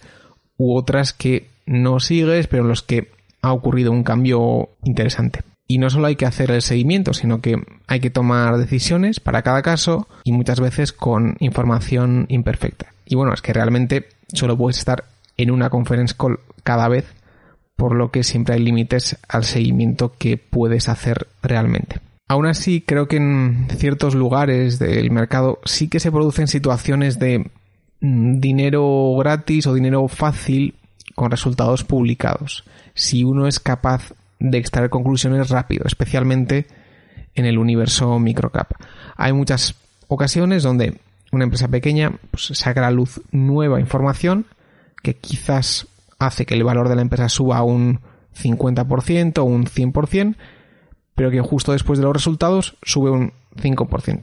u 0.58 0.76
otras 0.76 1.14
que 1.14 1.48
no 1.64 1.98
sigues, 1.98 2.46
pero 2.46 2.64
en 2.64 2.68
los 2.68 2.82
que 2.82 3.10
ha 3.40 3.54
ocurrido 3.54 3.90
un 3.90 4.04
cambio 4.04 4.68
interesante. 4.84 5.47
Y 5.70 5.78
no 5.78 5.90
solo 5.90 6.06
hay 6.06 6.16
que 6.16 6.24
hacer 6.24 6.50
el 6.50 6.62
seguimiento, 6.62 7.12
sino 7.12 7.42
que 7.42 7.62
hay 7.86 8.00
que 8.00 8.08
tomar 8.08 8.56
decisiones 8.56 9.20
para 9.20 9.42
cada 9.42 9.60
caso 9.60 10.08
y 10.24 10.32
muchas 10.32 10.60
veces 10.60 10.92
con 10.92 11.36
información 11.40 12.24
imperfecta. 12.30 12.94
Y 13.04 13.16
bueno, 13.16 13.34
es 13.34 13.42
que 13.42 13.52
realmente 13.52 14.08
solo 14.32 14.56
puedes 14.56 14.78
estar 14.78 15.04
en 15.36 15.50
una 15.50 15.68
conference 15.68 16.14
call 16.18 16.40
cada 16.62 16.88
vez, 16.88 17.04
por 17.76 17.94
lo 17.94 18.10
que 18.10 18.24
siempre 18.24 18.54
hay 18.54 18.62
límites 18.62 19.18
al 19.28 19.44
seguimiento 19.44 20.14
que 20.18 20.38
puedes 20.38 20.88
hacer 20.88 21.28
realmente. 21.42 22.00
Aún 22.28 22.46
así, 22.46 22.82
creo 22.82 23.06
que 23.06 23.16
en 23.16 23.68
ciertos 23.76 24.14
lugares 24.14 24.78
del 24.78 25.10
mercado 25.10 25.60
sí 25.64 25.88
que 25.88 26.00
se 26.00 26.12
producen 26.12 26.48
situaciones 26.48 27.18
de 27.18 27.50
mm, 28.00 28.40
dinero 28.40 29.16
gratis 29.18 29.66
o 29.66 29.74
dinero 29.74 30.08
fácil 30.08 30.74
con 31.14 31.30
resultados 31.30 31.84
publicados. 31.84 32.64
Si 32.94 33.24
uno 33.24 33.46
es 33.46 33.60
capaz 33.60 34.12
de 34.40 34.58
extraer 34.58 34.90
conclusiones 34.90 35.50
rápido, 35.50 35.84
especialmente 35.86 36.66
en 37.34 37.44
el 37.44 37.58
universo 37.58 38.18
microcap. 38.18 38.72
Hay 39.16 39.32
muchas 39.32 39.74
ocasiones 40.08 40.62
donde 40.62 40.98
una 41.32 41.44
empresa 41.44 41.68
pequeña 41.68 42.18
pues, 42.30 42.46
saca 42.54 42.80
a 42.80 42.84
la 42.84 42.90
luz 42.90 43.20
nueva 43.30 43.80
información 43.80 44.46
que 45.02 45.14
quizás 45.14 45.86
hace 46.18 46.46
que 46.46 46.54
el 46.54 46.64
valor 46.64 46.88
de 46.88 46.96
la 46.96 47.02
empresa 47.02 47.28
suba 47.28 47.62
un 47.62 48.00
50% 48.36 49.38
o 49.38 49.44
un 49.44 49.66
100%, 49.66 50.36
pero 51.14 51.30
que 51.30 51.40
justo 51.40 51.72
después 51.72 51.98
de 51.98 52.04
los 52.04 52.14
resultados 52.14 52.76
sube 52.82 53.10
un 53.10 53.32
5%. 53.56 54.22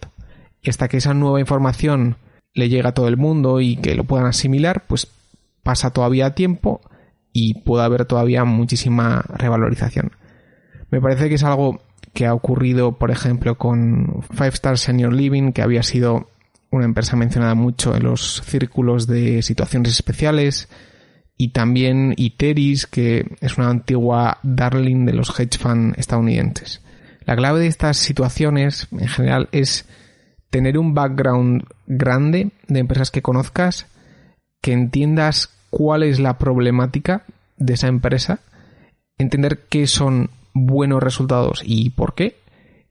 Y 0.62 0.70
hasta 0.70 0.88
que 0.88 0.98
esa 0.98 1.14
nueva 1.14 1.40
información 1.40 2.18
le 2.54 2.70
llega 2.70 2.90
a 2.90 2.94
todo 2.94 3.08
el 3.08 3.18
mundo 3.18 3.62
y 3.62 3.78
que 3.78 3.96
lo 3.96 4.06
puedan 4.06 4.28
asimilar, 4.28 4.84
pues 4.88 5.08
pasa 5.64 5.92
todavía 5.92 6.36
tiempo 6.36 6.82
y 7.38 7.54
puede 7.54 7.84
haber 7.84 8.06
todavía 8.06 8.46
muchísima 8.46 9.22
revalorización. 9.28 10.14
Me 10.90 11.02
parece 11.02 11.28
que 11.28 11.36
es 11.36 11.44
algo 11.44 11.82
que 12.14 12.26
ha 12.26 12.34
ocurrido, 12.34 12.94
por 12.94 13.12
ejemplo, 13.12 13.58
con 13.58 14.24
Five 14.32 14.54
Star 14.54 14.78
Senior 14.78 15.12
Living, 15.12 15.52
que 15.52 15.62
había 15.62 15.84
sido 15.84 16.30
una 16.72 16.86
empresa 16.86 17.18
mencionada 17.18 17.54
mucho 17.54 17.94
en 17.94 18.04
los 18.04 18.42
círculos 18.46 19.06
de 19.06 19.42
situaciones 19.42 19.92
especiales, 19.92 20.70
y 21.36 21.50
también 21.50 22.14
Iteris, 22.16 22.88
que 22.88 23.26
es 23.42 23.58
una 23.58 23.70
antigua 23.70 24.40
darling 24.42 25.06
de 25.06 25.12
los 25.12 25.38
hedge 25.38 25.58
funds 25.58 25.98
estadounidenses. 25.98 26.82
La 27.26 27.36
clave 27.36 27.60
de 27.60 27.68
estas 27.68 27.98
situaciones, 27.98 28.88
en 28.94 29.10
general, 29.10 29.50
es 29.52 29.90
tener 30.50 30.78
un 30.78 30.94
background 30.94 31.66
grande 31.86 32.52
de 32.70 32.80
empresas 32.80 33.12
que 33.12 33.22
conozcas, 33.22 33.88
que 34.62 34.72
entiendas 34.72 35.55
cuál 35.76 36.04
es 36.04 36.22
la 36.22 36.38
problemática 36.38 37.26
de 37.58 37.74
esa 37.74 37.88
empresa, 37.88 38.40
entender 39.18 39.66
qué 39.68 39.88
son 39.88 40.30
buenos 40.54 41.04
resultados 41.04 41.62
y 41.66 41.90
por 41.90 42.16
qué, 42.16 42.38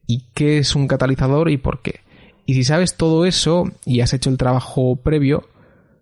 y 0.06 0.24
qué 0.34 0.58
es 0.58 0.76
un 0.76 0.86
catalizador 0.86 1.48
y 1.48 1.56
por 1.56 1.80
qué. 1.80 2.00
Y 2.44 2.52
si 2.52 2.62
sabes 2.62 2.98
todo 2.98 3.24
eso 3.24 3.70
y 3.86 4.02
has 4.02 4.12
hecho 4.12 4.28
el 4.28 4.36
trabajo 4.36 4.96
previo, 4.96 5.48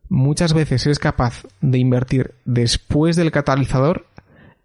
muchas 0.09 0.55
veces 0.55 0.85
eres 0.85 0.99
capaz 0.99 1.45
de 1.61 1.79
invertir 1.79 2.35
después 2.45 3.15
del 3.15 3.31
catalizador 3.31 4.05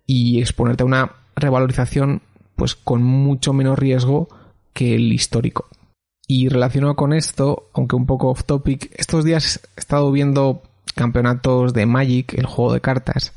y 0.07 0.39
exponerte 0.39 0.81
a 0.81 0.88
una 0.88 1.12
revalorización 1.36 2.24
pues 2.55 2.74
con 2.74 3.03
mucho 3.03 3.53
menos 3.53 3.77
riesgo 3.77 4.27
que 4.74 4.95
el 4.95 5.13
histórico. 5.13 5.67
Y 6.27 6.50
relacionado 6.50 6.95
con 6.95 7.13
esto, 7.13 7.69
aunque 7.75 7.95
un 7.95 8.07
poco 8.07 8.29
off 8.29 8.43
topic, 8.43 8.91
estos 8.97 9.24
días 9.24 9.62
he 9.77 9.79
estado 9.79 10.12
viendo 10.12 10.63
campeonatos 10.96 11.74
de 11.74 11.86
Magic, 11.86 12.34
el 12.34 12.46
juego 12.46 12.74
de 12.74 12.82
cartas, 12.82 13.34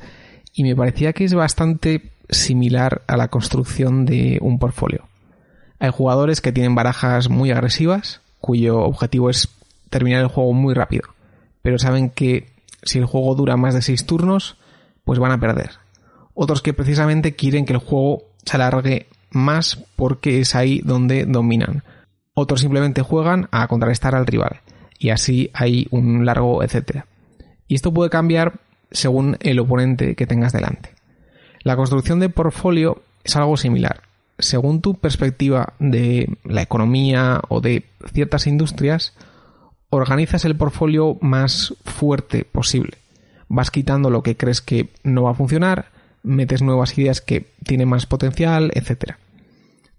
y 0.53 0.65
me 0.65 0.77
parecía 0.77 1.13
que 1.13 1.25
es 1.25 1.35
bastante 1.35 2.11
similar 2.29 3.03
a 3.07 3.17
la 3.17 3.29
construcción 3.29 4.07
de 4.07 4.39
un 4.41 4.59
portfolio. 4.59 5.05
Hay 5.79 5.91
jugadores 5.91 6.41
que 6.41 6.53
tienen 6.53 6.75
barajas 6.75 7.29
muy 7.29 7.51
agresivas, 7.51 8.21
cuyo 8.41 8.81
objetivo 8.81 9.31
es 9.31 9.49
terminar 9.89 10.23
el 10.23 10.29
juego 10.29 10.53
muy 10.53 10.75
rápido, 10.75 11.09
pero 11.63 11.79
saben 11.79 12.11
que 12.11 12.49
si 12.83 12.99
el 12.99 13.07
juego 13.07 13.35
dura 13.35 13.57
más 13.57 13.75
de 13.75 13.83
6 13.83 14.07
turnos, 14.07 14.57
pues 15.05 15.19
van 15.19 15.33
a 15.33 15.41
perder. 15.41 15.73
Otros 16.35 16.63
que 16.63 16.73
precisamente 16.73 17.35
quieren 17.35 17.65
que 17.65 17.73
el 17.73 17.79
juego 17.79 18.23
se 18.45 18.57
alargue 18.57 19.07
más 19.31 19.83
porque 19.97 20.41
es 20.41 20.55
ahí 20.55 20.81
donde 20.85 21.25
dominan. 21.27 21.83
Otros 22.35 22.61
simplemente 22.61 23.03
juegan 23.03 23.49
a 23.51 23.67
contrarrestar 23.69 24.15
al 24.15 24.27
rival. 24.27 24.61
Y 24.99 25.11
así 25.11 25.51
hay 25.55 25.87
un 25.91 26.25
largo 26.25 26.63
etcétera. 26.63 27.07
Y 27.71 27.77
esto 27.77 27.95
puede 27.95 28.11
cambiar 28.11 28.59
según 28.91 29.37
el 29.39 29.61
oponente 29.61 30.17
que 30.17 30.27
tengas 30.27 30.53
delante. 30.53 30.91
La 31.63 31.77
construcción 31.77 32.19
de 32.19 32.29
portfolio 32.29 33.01
es 33.23 33.37
algo 33.37 33.57
similar. 33.57 34.03
Según 34.41 34.81
tu 34.81 34.95
perspectiva 34.95 35.75
de 35.79 36.37
la 36.43 36.63
economía 36.63 37.41
o 37.49 37.61
de 37.61 37.85
ciertas 38.13 38.49
industrias, 38.49 39.15
organizas 39.89 40.45
el 40.45 40.57
portfolio 40.57 41.17
más 41.21 41.75
fuerte 41.85 42.45
posible. 42.45 42.99
Vas 43.47 43.71
quitando 43.71 44.11
lo 44.11 44.25
que 44.25 44.37
crees 44.37 44.61
que 44.61 44.89
no 45.05 45.23
va 45.23 45.31
a 45.31 45.35
funcionar, 45.35 45.93
metes 46.25 46.63
nuevas 46.63 46.99
ideas 46.99 47.21
que 47.21 47.53
tienen 47.65 47.89
más 47.89 48.07
potencial, 48.07 48.73
etc. 48.75 49.15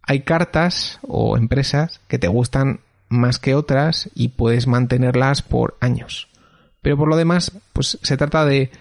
Hay 0.01 0.23
cartas 0.23 0.99
o 1.03 1.37
empresas 1.37 2.01
que 2.09 2.19
te 2.19 2.27
gustan 2.27 2.81
más 3.07 3.39
que 3.39 3.55
otras 3.55 4.09
y 4.13 4.27
puedes 4.27 4.67
mantenerlas 4.67 5.41
por 5.41 5.77
años. 5.79 6.30
Pero 6.81 6.97
por 6.97 7.07
lo 7.07 7.15
demás, 7.15 7.51
pues 7.73 8.00
se 8.01 8.17
trata 8.17 8.45
de 8.45 8.71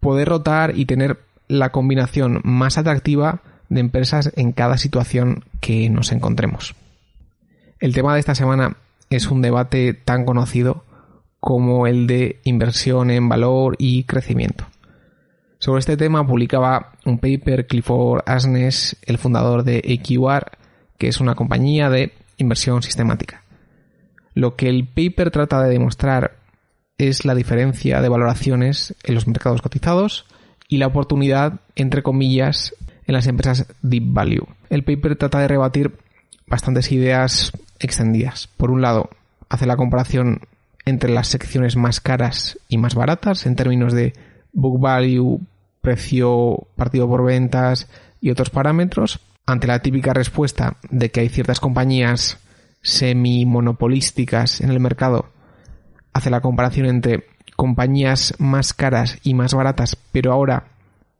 poder 0.00 0.28
rotar 0.28 0.76
y 0.76 0.84
tener 0.84 1.18
la 1.48 1.70
combinación 1.70 2.40
más 2.44 2.78
atractiva 2.78 3.42
de 3.68 3.80
empresas 3.80 4.32
en 4.36 4.52
cada 4.52 4.76
situación 4.76 5.44
que 5.60 5.88
nos 5.90 6.12
encontremos. 6.12 6.74
El 7.80 7.94
tema 7.94 8.14
de 8.14 8.20
esta 8.20 8.34
semana 8.34 8.76
es 9.10 9.28
un 9.28 9.42
debate 9.42 9.94
tan 9.94 10.24
conocido 10.24 10.84
como 11.40 11.86
el 11.86 12.06
de 12.06 12.40
inversión 12.44 13.10
en 13.10 13.28
valor 13.28 13.76
y 13.78 14.04
crecimiento. 14.04 14.66
Sobre 15.58 15.80
este 15.80 15.96
tema 15.96 16.26
publicaba 16.26 16.92
un 17.04 17.18
paper 17.18 17.66
Clifford 17.66 18.22
Asnes, 18.26 18.96
el 19.02 19.18
fundador 19.18 19.64
de 19.64 19.80
EQR, 19.84 20.52
que 20.98 21.08
es 21.08 21.20
una 21.20 21.34
compañía 21.34 21.90
de 21.90 22.12
inversión 22.36 22.82
sistemática. 22.82 23.42
Lo 24.34 24.54
que 24.56 24.68
el 24.68 24.86
paper 24.86 25.30
trata 25.30 25.62
de 25.62 25.70
demostrar 25.70 26.36
es 26.98 27.24
la 27.24 27.34
diferencia 27.34 28.02
de 28.02 28.08
valoraciones 28.08 28.94
en 29.04 29.14
los 29.14 29.26
mercados 29.26 29.62
cotizados 29.62 30.26
y 30.68 30.78
la 30.78 30.88
oportunidad, 30.88 31.60
entre 31.76 32.02
comillas, 32.02 32.74
en 33.06 33.14
las 33.14 33.26
empresas 33.26 33.66
deep 33.80 34.04
value. 34.06 34.46
El 34.68 34.84
paper 34.84 35.16
trata 35.16 35.38
de 35.38 35.48
rebatir 35.48 35.96
bastantes 36.46 36.92
ideas 36.92 37.52
extendidas. 37.78 38.48
Por 38.48 38.70
un 38.70 38.82
lado, 38.82 39.10
hace 39.48 39.66
la 39.66 39.76
comparación 39.76 40.42
entre 40.84 41.10
las 41.10 41.28
secciones 41.28 41.76
más 41.76 42.00
caras 42.00 42.58
y 42.68 42.78
más 42.78 42.94
baratas 42.94 43.46
en 43.46 43.56
términos 43.56 43.92
de 43.92 44.12
book 44.52 44.80
value, 44.80 45.40
precio 45.80 46.66
partido 46.76 47.08
por 47.08 47.24
ventas 47.24 47.88
y 48.20 48.30
otros 48.30 48.50
parámetros, 48.50 49.20
ante 49.46 49.66
la 49.66 49.80
típica 49.80 50.12
respuesta 50.12 50.76
de 50.90 51.10
que 51.10 51.20
hay 51.20 51.28
ciertas 51.28 51.60
compañías 51.60 52.38
semi-monopolísticas 52.82 54.60
en 54.60 54.70
el 54.70 54.80
mercado 54.80 55.30
hace 56.18 56.30
la 56.30 56.40
comparación 56.40 56.86
entre 56.86 57.24
compañías 57.56 58.34
más 58.38 58.74
caras 58.74 59.18
y 59.22 59.34
más 59.34 59.54
baratas, 59.54 59.96
pero 60.12 60.32
ahora 60.32 60.68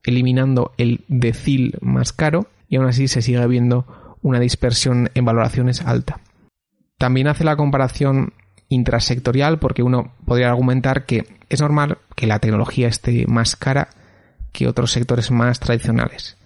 eliminando 0.04 0.72
el 0.76 1.04
decil 1.08 1.76
más 1.80 2.12
caro, 2.12 2.46
y 2.68 2.76
aún 2.76 2.86
así 2.86 3.08
se 3.08 3.22
sigue 3.22 3.44
viendo 3.46 3.86
una 4.22 4.40
dispersión 4.40 5.10
en 5.14 5.24
valoraciones 5.24 5.82
alta. 5.82 6.20
También 6.98 7.28
hace 7.28 7.44
la 7.44 7.56
comparación 7.56 8.32
intrasectorial 8.68 9.58
porque 9.58 9.82
uno 9.82 10.12
podría 10.24 10.48
argumentar 10.48 11.06
que 11.06 11.26
es 11.48 11.60
normal 11.60 11.98
que 12.14 12.26
la 12.26 12.40
tecnología 12.40 12.88
esté 12.88 13.26
más 13.26 13.56
cara 13.56 13.88
que 14.52 14.68
otros 14.68 14.92
sectores 14.92 15.30
más 15.30 15.60
tradicionales. 15.60 16.36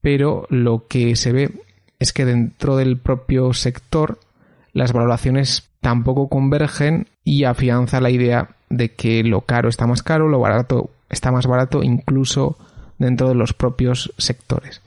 Pero 0.00 0.46
lo 0.50 0.86
que 0.88 1.14
se 1.14 1.32
ve 1.32 1.52
es 1.98 2.12
que 2.12 2.24
dentro 2.24 2.76
del 2.76 2.98
propio 2.98 3.52
sector 3.52 4.18
las 4.72 4.92
valoraciones 4.92 5.68
tampoco 5.82 6.28
convergen 6.28 7.08
y 7.24 7.44
afianza 7.44 8.00
la 8.00 8.08
idea 8.08 8.50
de 8.70 8.92
que 8.92 9.22
lo 9.22 9.42
caro 9.42 9.68
está 9.68 9.86
más 9.86 10.02
caro, 10.02 10.28
lo 10.28 10.38
barato 10.38 10.88
está 11.10 11.30
más 11.30 11.46
barato, 11.46 11.82
incluso 11.82 12.56
dentro 12.98 13.28
de 13.28 13.34
los 13.34 13.52
propios 13.52 14.14
sectores. 14.16 14.80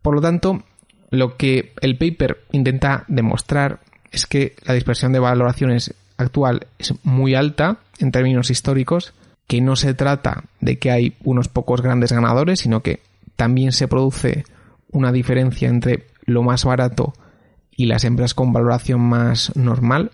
Por 0.00 0.14
lo 0.14 0.22
tanto, 0.22 0.62
lo 1.10 1.36
que 1.36 1.74
el 1.82 1.98
paper 1.98 2.38
intenta 2.52 3.04
demostrar 3.08 3.80
es 4.10 4.26
que 4.26 4.54
la 4.64 4.74
dispersión 4.74 5.12
de 5.12 5.18
valoraciones 5.18 5.92
actual 6.16 6.68
es 6.78 6.94
muy 7.04 7.34
alta 7.34 7.78
en 7.98 8.12
términos 8.12 8.50
históricos, 8.50 9.12
que 9.46 9.60
no 9.60 9.76
se 9.76 9.92
trata 9.92 10.44
de 10.60 10.78
que 10.78 10.90
hay 10.90 11.16
unos 11.24 11.48
pocos 11.48 11.82
grandes 11.82 12.12
ganadores, 12.12 12.60
sino 12.60 12.80
que 12.80 13.00
también 13.36 13.72
se 13.72 13.88
produce 13.88 14.44
una 14.90 15.10
diferencia 15.10 15.68
entre 15.68 16.06
lo 16.24 16.42
más 16.42 16.64
barato 16.64 17.12
y 17.76 17.86
las 17.86 18.04
empresas 18.04 18.34
con 18.34 18.52
valoración 18.52 19.00
más 19.00 19.54
normal 19.56 20.12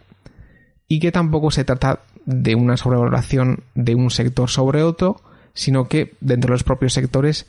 y 0.88 1.00
que 1.00 1.12
tampoco 1.12 1.50
se 1.50 1.64
trata 1.64 2.00
de 2.26 2.54
una 2.54 2.76
sobrevaloración 2.76 3.64
de 3.74 3.94
un 3.94 4.10
sector 4.10 4.48
sobre 4.50 4.82
otro, 4.82 5.20
sino 5.52 5.88
que 5.88 6.14
dentro 6.20 6.48
de 6.48 6.54
los 6.54 6.64
propios 6.64 6.92
sectores 6.92 7.46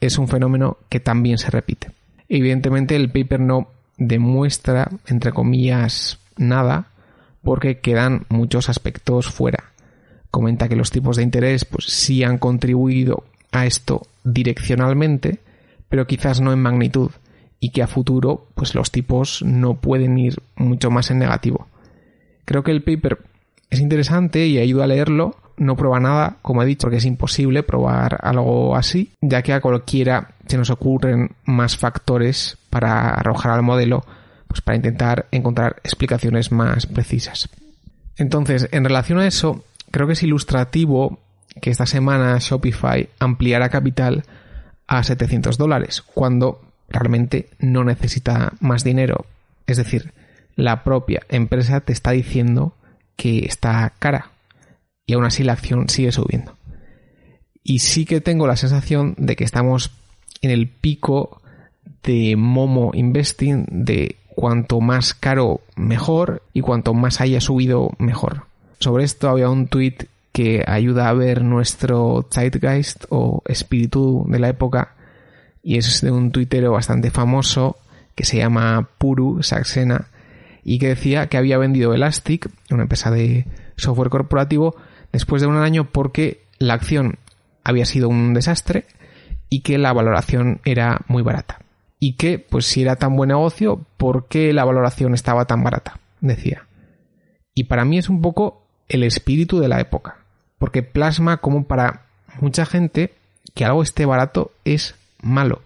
es 0.00 0.18
un 0.18 0.28
fenómeno 0.28 0.78
que 0.88 1.00
también 1.00 1.38
se 1.38 1.50
repite. 1.50 1.90
Evidentemente 2.28 2.96
el 2.96 3.10
paper 3.10 3.40
no 3.40 3.68
demuestra, 3.96 4.90
entre 5.06 5.32
comillas, 5.32 6.18
nada, 6.36 6.88
porque 7.42 7.78
quedan 7.78 8.26
muchos 8.28 8.68
aspectos 8.68 9.28
fuera. 9.28 9.72
Comenta 10.30 10.68
que 10.68 10.76
los 10.76 10.90
tipos 10.90 11.16
de 11.16 11.22
interés 11.22 11.64
pues 11.64 11.86
sí 11.86 12.24
han 12.24 12.38
contribuido 12.38 13.24
a 13.52 13.64
esto 13.64 14.02
direccionalmente, 14.24 15.38
pero 15.88 16.06
quizás 16.06 16.40
no 16.40 16.52
en 16.52 16.60
magnitud, 16.60 17.10
y 17.60 17.70
que 17.70 17.82
a 17.82 17.86
futuro 17.86 18.48
pues 18.54 18.74
los 18.74 18.90
tipos 18.90 19.42
no 19.42 19.74
pueden 19.74 20.18
ir 20.18 20.42
mucho 20.56 20.90
más 20.90 21.10
en 21.10 21.20
negativo. 21.20 21.68
Creo 22.46 22.62
que 22.62 22.70
el 22.70 22.82
paper 22.82 23.18
es 23.68 23.80
interesante 23.80 24.46
y 24.46 24.58
ayuda 24.58 24.84
a 24.84 24.86
leerlo, 24.86 25.36
no 25.58 25.76
prueba 25.76 26.00
nada, 26.00 26.36
como 26.42 26.62
he 26.62 26.66
dicho, 26.66 26.82
porque 26.82 26.98
es 26.98 27.04
imposible 27.04 27.62
probar 27.62 28.18
algo 28.22 28.76
así, 28.76 29.12
ya 29.20 29.42
que 29.42 29.52
a 29.52 29.60
cualquiera 29.60 30.30
se 30.46 30.56
nos 30.56 30.70
ocurren 30.70 31.32
más 31.44 31.76
factores 31.76 32.56
para 32.70 33.10
arrojar 33.10 33.52
al 33.52 33.62
modelo, 33.62 34.04
pues 34.46 34.60
para 34.60 34.76
intentar 34.76 35.26
encontrar 35.32 35.76
explicaciones 35.82 36.52
más 36.52 36.86
precisas. 36.86 37.48
Entonces, 38.16 38.68
en 38.70 38.84
relación 38.84 39.18
a 39.18 39.26
eso, 39.26 39.64
creo 39.90 40.06
que 40.06 40.14
es 40.14 40.22
ilustrativo 40.22 41.18
que 41.60 41.70
esta 41.70 41.86
semana 41.86 42.38
Shopify 42.38 43.08
ampliara 43.18 43.68
capital 43.68 44.24
a 44.86 45.02
700 45.02 45.58
dólares, 45.58 46.02
cuando 46.02 46.62
realmente 46.88 47.50
no 47.58 47.82
necesita 47.82 48.52
más 48.60 48.84
dinero. 48.84 49.26
Es 49.66 49.78
decir, 49.78 50.12
la 50.56 50.82
propia 50.82 51.20
empresa 51.28 51.80
te 51.80 51.92
está 51.92 52.10
diciendo 52.10 52.74
que 53.14 53.40
está 53.40 53.92
cara 53.98 54.30
y 55.06 55.12
aún 55.12 55.24
así 55.24 55.44
la 55.44 55.52
acción 55.52 55.88
sigue 55.88 56.10
subiendo. 56.10 56.56
Y 57.62 57.80
sí 57.80 58.04
que 58.04 58.20
tengo 58.20 58.46
la 58.46 58.56
sensación 58.56 59.14
de 59.18 59.36
que 59.36 59.44
estamos 59.44 59.92
en 60.40 60.50
el 60.50 60.68
pico 60.68 61.42
de 62.02 62.36
Momo 62.36 62.90
Investing 62.94 63.66
de 63.70 64.16
cuanto 64.28 64.80
más 64.80 65.14
caro 65.14 65.60
mejor 65.76 66.42
y 66.52 66.60
cuanto 66.60 66.94
más 66.94 67.20
haya 67.20 67.40
subido 67.40 67.90
mejor. 67.98 68.42
Sobre 68.78 69.04
esto 69.04 69.28
había 69.28 69.48
un 69.50 69.68
tweet 69.68 70.08
que 70.32 70.62
ayuda 70.66 71.08
a 71.08 71.14
ver 71.14 71.42
nuestro 71.42 72.28
zeitgeist 72.30 73.04
o 73.08 73.42
espíritu 73.46 74.26
de 74.28 74.38
la 74.38 74.50
época 74.50 74.94
y 75.62 75.78
es 75.78 76.00
de 76.02 76.10
un 76.10 76.30
tuitero 76.30 76.72
bastante 76.72 77.10
famoso 77.10 77.78
que 78.14 78.24
se 78.24 78.36
llama 78.36 78.88
Puru 78.98 79.42
Saxena 79.42 80.08
y 80.68 80.80
que 80.80 80.88
decía 80.88 81.28
que 81.28 81.36
había 81.36 81.58
vendido 81.58 81.94
Elastic, 81.94 82.50
una 82.72 82.82
empresa 82.82 83.12
de 83.12 83.46
software 83.76 84.10
corporativo, 84.10 84.74
después 85.12 85.40
de 85.40 85.46
un 85.46 85.56
año 85.58 85.92
porque 85.92 86.42
la 86.58 86.74
acción 86.74 87.20
había 87.62 87.84
sido 87.84 88.08
un 88.08 88.34
desastre 88.34 88.84
y 89.48 89.60
que 89.60 89.78
la 89.78 89.92
valoración 89.92 90.60
era 90.64 91.02
muy 91.06 91.22
barata. 91.22 91.60
Y 92.00 92.14
que, 92.16 92.40
pues 92.40 92.66
si 92.66 92.82
era 92.82 92.96
tan 92.96 93.14
buen 93.14 93.28
negocio, 93.28 93.86
¿por 93.96 94.26
qué 94.26 94.52
la 94.52 94.64
valoración 94.64 95.14
estaba 95.14 95.44
tan 95.44 95.62
barata? 95.62 96.00
Decía. 96.20 96.66
Y 97.54 97.64
para 97.64 97.84
mí 97.84 97.98
es 97.98 98.08
un 98.08 98.20
poco 98.20 98.66
el 98.88 99.04
espíritu 99.04 99.60
de 99.60 99.68
la 99.68 99.80
época, 99.80 100.16
porque 100.58 100.82
plasma 100.82 101.36
como 101.36 101.68
para 101.68 102.06
mucha 102.40 102.66
gente 102.66 103.14
que 103.54 103.64
algo 103.64 103.84
esté 103.84 104.04
barato 104.04 104.50
es 104.64 104.96
malo 105.22 105.62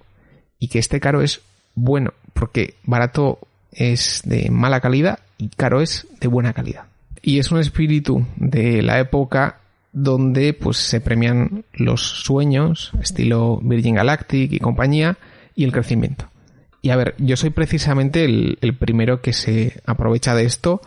y 0.59 0.69
que 0.69 0.78
esté 0.78 1.00
caro 1.00 1.23
es 1.23 1.40
bueno, 1.75 2.12
porque 2.35 2.75
barato 2.85 3.38
es 3.73 4.23
de 4.25 4.50
mala 4.50 4.81
calidad 4.81 5.21
y 5.39 5.49
caro 5.49 5.81
es 5.81 6.07
de 6.21 6.29
buena 6.29 6.53
calidad. 6.53 6.85
Y 7.23 7.39
es 7.39 7.50
un 7.50 7.59
espíritu 7.59 8.27
de 8.37 8.83
la 8.83 8.99
época 8.99 9.61
donde 9.93 10.55
pues 10.55 10.77
se 10.77 11.00
premian 11.00 11.65
los 11.73 12.00
sueños, 12.00 12.93
estilo 13.03 13.59
Virgin 13.62 13.97
Galactic 13.97 14.53
y 14.53 14.59
compañía, 14.59 15.19
y 15.55 15.65
el 15.65 15.73
crecimiento. 15.73 16.27
Y 16.83 16.91
a 16.91 16.97
ver, 16.97 17.15
yo 17.19 17.37
soy 17.37 17.50
precisamente 17.50 18.25
el, 18.25 18.59
el 18.61 18.77
primero 18.77 19.21
que 19.21 19.33
se 19.33 19.81
aprovecha 19.85 20.35
de 20.35 20.45
esto 20.45 20.81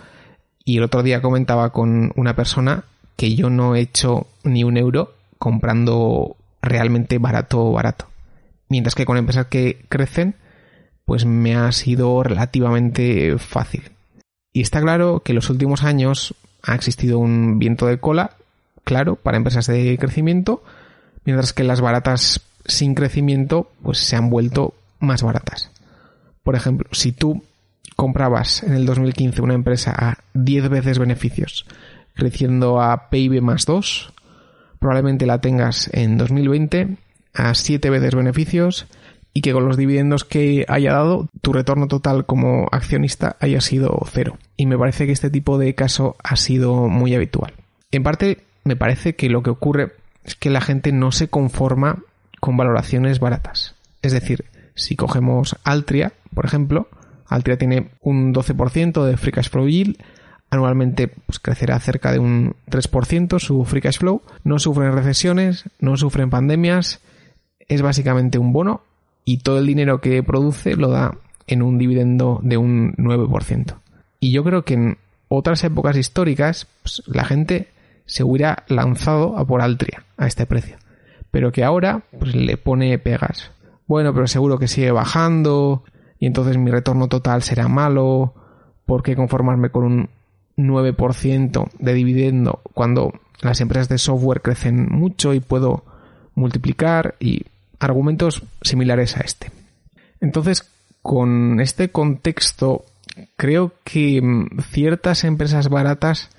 y 0.65 0.77
el 0.77 0.83
otro 0.83 1.03
día 1.03 1.21
comentaba 1.21 1.71
con 1.71 2.11
una 2.15 2.35
persona 2.35 2.85
que 3.15 3.35
yo 3.35 3.49
no 3.49 3.75
he 3.75 3.81
hecho 3.81 4.27
ni 4.43 4.63
un 4.63 4.77
euro 4.77 5.13
comprando 5.37 6.37
realmente 6.61 7.19
barato 7.19 7.71
barato 7.71 8.07
mientras 8.73 8.95
que 8.95 9.05
con 9.05 9.17
empresas 9.17 9.45
que 9.45 9.85
crecen, 9.87 10.33
pues 11.05 11.25
me 11.25 11.55
ha 11.55 11.71
sido 11.71 12.23
relativamente 12.23 13.37
fácil. 13.37 13.91
Y 14.53 14.61
está 14.61 14.81
claro 14.81 15.21
que 15.23 15.31
en 15.31 15.37
los 15.37 15.49
últimos 15.49 15.83
años 15.83 16.35
ha 16.61 16.75
existido 16.75 17.19
un 17.19 17.59
viento 17.59 17.87
de 17.87 17.99
cola, 17.99 18.31
claro, 18.83 19.15
para 19.15 19.37
empresas 19.37 19.67
de 19.67 19.97
crecimiento, 19.97 20.63
mientras 21.25 21.53
que 21.53 21.63
las 21.63 21.81
baratas 21.81 22.41
sin 22.65 22.95
crecimiento, 22.95 23.69
pues 23.81 23.99
se 23.99 24.15
han 24.15 24.29
vuelto 24.29 24.73
más 24.99 25.23
baratas. 25.23 25.69
Por 26.43 26.55
ejemplo, 26.55 26.87
si 26.91 27.11
tú 27.11 27.43
comprabas 27.95 28.63
en 28.63 28.73
el 28.73 28.85
2015 28.85 29.41
una 29.41 29.53
empresa 29.53 29.93
a 29.97 30.17
10 30.33 30.69
veces 30.69 30.99
beneficios, 30.99 31.65
creciendo 32.13 32.81
a 32.81 33.09
PIB 33.09 33.41
más 33.41 33.65
2, 33.65 34.13
probablemente 34.79 35.25
la 35.25 35.39
tengas 35.39 35.89
en 35.93 36.17
2020 36.17 36.97
a 37.33 37.55
7 37.55 37.89
veces 37.89 38.15
beneficios 38.15 38.85
y 39.33 39.41
que 39.41 39.51
con 39.51 39.65
los 39.65 39.77
dividendos 39.77 40.23
que 40.23 40.65
haya 40.67 40.93
dado 40.93 41.27
tu 41.41 41.53
retorno 41.53 41.87
total 41.87 42.25
como 42.25 42.67
accionista 42.71 43.35
haya 43.39 43.61
sido 43.61 43.99
cero. 44.11 44.37
Y 44.57 44.67
me 44.67 44.77
parece 44.77 45.05
que 45.05 45.11
este 45.11 45.29
tipo 45.29 45.57
de 45.57 45.73
caso 45.73 46.15
ha 46.23 46.35
sido 46.35 46.87
muy 46.87 47.15
habitual. 47.15 47.53
En 47.91 48.03
parte 48.03 48.39
me 48.63 48.75
parece 48.75 49.15
que 49.15 49.29
lo 49.29 49.41
que 49.41 49.49
ocurre 49.49 49.93
es 50.23 50.35
que 50.35 50.49
la 50.49 50.61
gente 50.61 50.91
no 50.91 51.11
se 51.11 51.27
conforma 51.29 52.03
con 52.39 52.57
valoraciones 52.57 53.19
baratas. 53.19 53.75
Es 54.01 54.11
decir, 54.11 54.45
si 54.75 54.95
cogemos 54.95 55.57
Altria, 55.63 56.13
por 56.33 56.45
ejemplo, 56.45 56.87
Altria 57.27 57.57
tiene 57.57 57.89
un 58.01 58.33
12% 58.33 59.03
de 59.03 59.17
free 59.17 59.31
cash 59.31 59.49
flow 59.49 59.67
yield, 59.67 59.97
anualmente 60.49 61.07
pues, 61.07 61.39
crecerá 61.39 61.79
cerca 61.79 62.11
de 62.11 62.19
un 62.19 62.55
3% 62.69 63.39
su 63.39 63.65
free 63.65 63.81
cash 63.81 63.97
flow, 63.97 64.21
no 64.43 64.59
sufren 64.59 64.93
recesiones, 64.93 65.65
no 65.79 65.97
sufren 65.97 66.29
pandemias, 66.29 67.01
es 67.67 67.81
básicamente 67.81 68.37
un 68.37 68.53
bono 68.53 68.81
y 69.25 69.39
todo 69.39 69.59
el 69.59 69.67
dinero 69.67 70.01
que 70.01 70.23
produce 70.23 70.75
lo 70.75 70.89
da 70.89 71.17
en 71.47 71.61
un 71.61 71.77
dividendo 71.77 72.39
de 72.43 72.57
un 72.57 72.93
9%. 72.95 73.75
Y 74.19 74.31
yo 74.31 74.43
creo 74.43 74.63
que 74.63 74.73
en 74.75 74.97
otras 75.27 75.63
épocas 75.63 75.97
históricas 75.97 76.67
pues, 76.81 77.03
la 77.07 77.25
gente 77.25 77.67
se 78.05 78.23
hubiera 78.23 78.63
lanzado 78.67 79.37
a 79.37 79.45
por 79.45 79.61
Altria 79.61 80.03
a 80.17 80.27
este 80.27 80.45
precio. 80.45 80.77
Pero 81.31 81.51
que 81.51 81.63
ahora 81.63 82.03
pues, 82.17 82.35
le 82.35 82.57
pone 82.57 82.97
pegas. 82.99 83.51
Bueno, 83.87 84.13
pero 84.13 84.27
seguro 84.27 84.59
que 84.59 84.67
sigue 84.67 84.91
bajando 84.91 85.83
y 86.19 86.27
entonces 86.27 86.57
mi 86.57 86.71
retorno 86.71 87.07
total 87.07 87.41
será 87.43 87.67
malo. 87.67 88.33
¿Por 88.85 89.03
qué 89.03 89.15
conformarme 89.15 89.69
con 89.69 89.83
un 89.83 90.09
9% 90.57 91.69
de 91.79 91.93
dividendo 91.93 92.61
cuando 92.73 93.13
las 93.41 93.59
empresas 93.61 93.89
de 93.89 93.97
software 93.97 94.41
crecen 94.41 94.87
mucho 94.89 95.33
y 95.33 95.39
puedo 95.39 95.83
multiplicar 96.35 97.15
y 97.19 97.45
argumentos 97.83 98.43
similares 98.61 99.17
a 99.17 99.21
este. 99.21 99.51
Entonces, 100.21 100.69
con 101.01 101.59
este 101.59 101.89
contexto, 101.89 102.85
creo 103.35 103.73
que 103.83 104.21
mm, 104.21 104.59
ciertas 104.71 105.23
empresas 105.23 105.69
baratas 105.69 106.29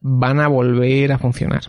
van 0.00 0.40
a 0.40 0.48
volver 0.48 1.12
a 1.12 1.18
funcionar. 1.18 1.62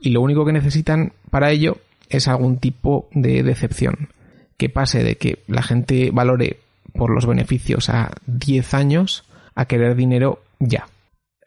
Y 0.00 0.10
lo 0.10 0.20
único 0.20 0.44
que 0.44 0.52
necesitan 0.52 1.12
para 1.30 1.50
ello 1.50 1.78
es 2.08 2.28
algún 2.28 2.58
tipo 2.58 3.08
de 3.12 3.42
decepción. 3.42 4.10
Que 4.56 4.68
pase 4.68 5.02
de 5.02 5.16
que 5.16 5.42
la 5.48 5.62
gente 5.62 6.10
valore 6.12 6.60
por 6.94 7.10
los 7.10 7.26
beneficios 7.26 7.90
a 7.90 8.12
10 8.26 8.74
años 8.74 9.24
a 9.54 9.66
querer 9.66 9.96
dinero 9.96 10.42
ya. 10.58 10.86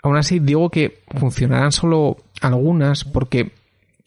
Aún 0.04 0.18
así, 0.18 0.40
digo 0.40 0.70
que 0.70 1.00
funcionarán 1.18 1.72
solo 1.72 2.18
algunas 2.42 3.04
porque 3.04 3.52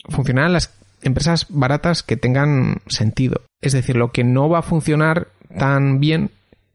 funcionarán 0.09 0.53
las 0.53 0.75
empresas 1.03 1.47
baratas 1.49 2.03
que 2.03 2.17
tengan 2.17 2.77
sentido. 2.87 3.43
Es 3.61 3.73
decir, 3.73 3.97
lo 3.97 4.13
que 4.13 4.25
no 4.25 4.49
va 4.49 4.61
a 4.61 4.63
funcionar 4.63 5.29
tan 5.59 6.01
bien 6.01 6.31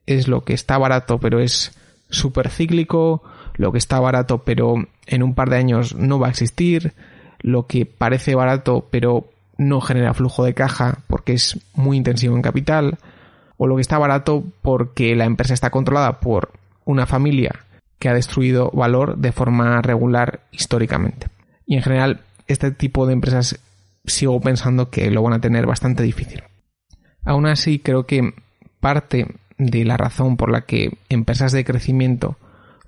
es 0.05 0.27
lo 0.27 0.43
que 0.43 0.53
está 0.53 0.77
barato 0.77 1.19
pero 1.19 1.39
es 1.39 1.77
súper 2.09 2.49
cíclico, 2.49 3.23
lo 3.55 3.71
que 3.71 3.77
está 3.77 3.99
barato 3.99 4.39
pero 4.39 4.75
en 5.05 5.23
un 5.23 5.35
par 5.35 5.49
de 5.49 5.57
años 5.57 5.95
no 5.95 6.19
va 6.19 6.27
a 6.27 6.31
existir, 6.31 6.93
lo 7.39 7.67
que 7.67 7.85
parece 7.85 8.35
barato 8.35 8.87
pero 8.89 9.29
no 9.57 9.81
genera 9.81 10.13
flujo 10.13 10.43
de 10.43 10.53
caja 10.53 10.99
porque 11.07 11.33
es 11.33 11.59
muy 11.73 11.97
intensivo 11.97 12.35
en 12.35 12.41
capital, 12.41 12.97
o 13.57 13.67
lo 13.67 13.75
que 13.75 13.81
está 13.81 13.97
barato 13.97 14.43
porque 14.61 15.15
la 15.15 15.25
empresa 15.25 15.53
está 15.53 15.71
controlada 15.71 16.19
por 16.19 16.51
una 16.85 17.05
familia 17.05 17.51
que 17.99 18.09
ha 18.09 18.13
destruido 18.13 18.69
valor 18.71 19.17
de 19.17 19.31
forma 19.31 19.81
regular 19.81 20.41
históricamente. 20.51 21.27
Y 21.65 21.75
en 21.75 21.81
general, 21.81 22.21
este 22.47 22.71
tipo 22.71 23.07
de 23.07 23.13
empresas 23.13 23.59
sigo 24.07 24.39
pensando 24.41 24.89
que 24.89 25.11
lo 25.11 25.21
van 25.21 25.33
a 25.33 25.41
tener 25.41 25.65
bastante 25.65 26.03
difícil. 26.03 26.43
Aún 27.23 27.45
así, 27.45 27.79
creo 27.79 28.05
que 28.05 28.33
parte 28.79 29.27
de 29.57 29.85
la 29.85 29.97
razón 29.97 30.37
por 30.37 30.51
la 30.51 30.61
que 30.61 30.97
empresas 31.09 31.51
de 31.51 31.65
crecimiento 31.65 32.37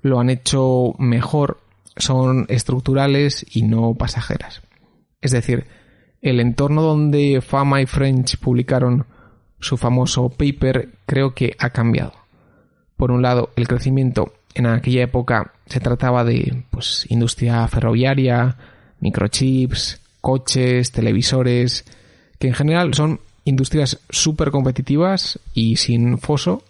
lo 0.02 0.18
han 0.18 0.30
hecho 0.30 0.94
mejor 0.98 1.60
son 1.96 2.46
estructurales 2.48 3.44
y 3.54 3.62
no 3.62 3.94
pasajeras. 3.94 4.62
Es 5.20 5.32
decir, 5.32 5.66
el 6.22 6.40
entorno 6.40 6.82
donde 6.82 7.40
Fama 7.42 7.82
y 7.82 7.86
French 7.86 8.38
publicaron 8.38 9.06
su 9.58 9.76
famoso 9.76 10.30
paper, 10.30 10.88
creo 11.06 11.34
que 11.34 11.54
ha 11.58 11.70
cambiado. 11.70 12.12
Por 12.96 13.10
un 13.10 13.22
lado, 13.22 13.50
el 13.56 13.68
crecimiento 13.68 14.32
en 14.54 14.66
aquella 14.66 15.02
época 15.02 15.52
se 15.66 15.80
trataba 15.80 16.24
de 16.24 16.64
pues, 16.70 17.06
industria 17.10 17.66
ferroviaria, 17.68 18.56
microchips, 19.00 20.00
coches, 20.20 20.92
televisores, 20.92 21.84
que 22.38 22.48
en 22.48 22.54
general 22.54 22.94
son 22.94 23.20
industrias 23.44 24.00
súper 24.08 24.50
competitivas 24.50 25.38
y 25.54 25.76
sin 25.76 26.18
foso. 26.18 26.62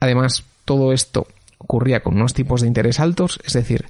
Además, 0.00 0.44
todo 0.64 0.92
esto 0.92 1.26
ocurría 1.58 2.02
con 2.02 2.16
unos 2.16 2.34
tipos 2.34 2.60
de 2.60 2.68
interés 2.68 3.00
altos, 3.00 3.40
es 3.44 3.54
decir, 3.54 3.86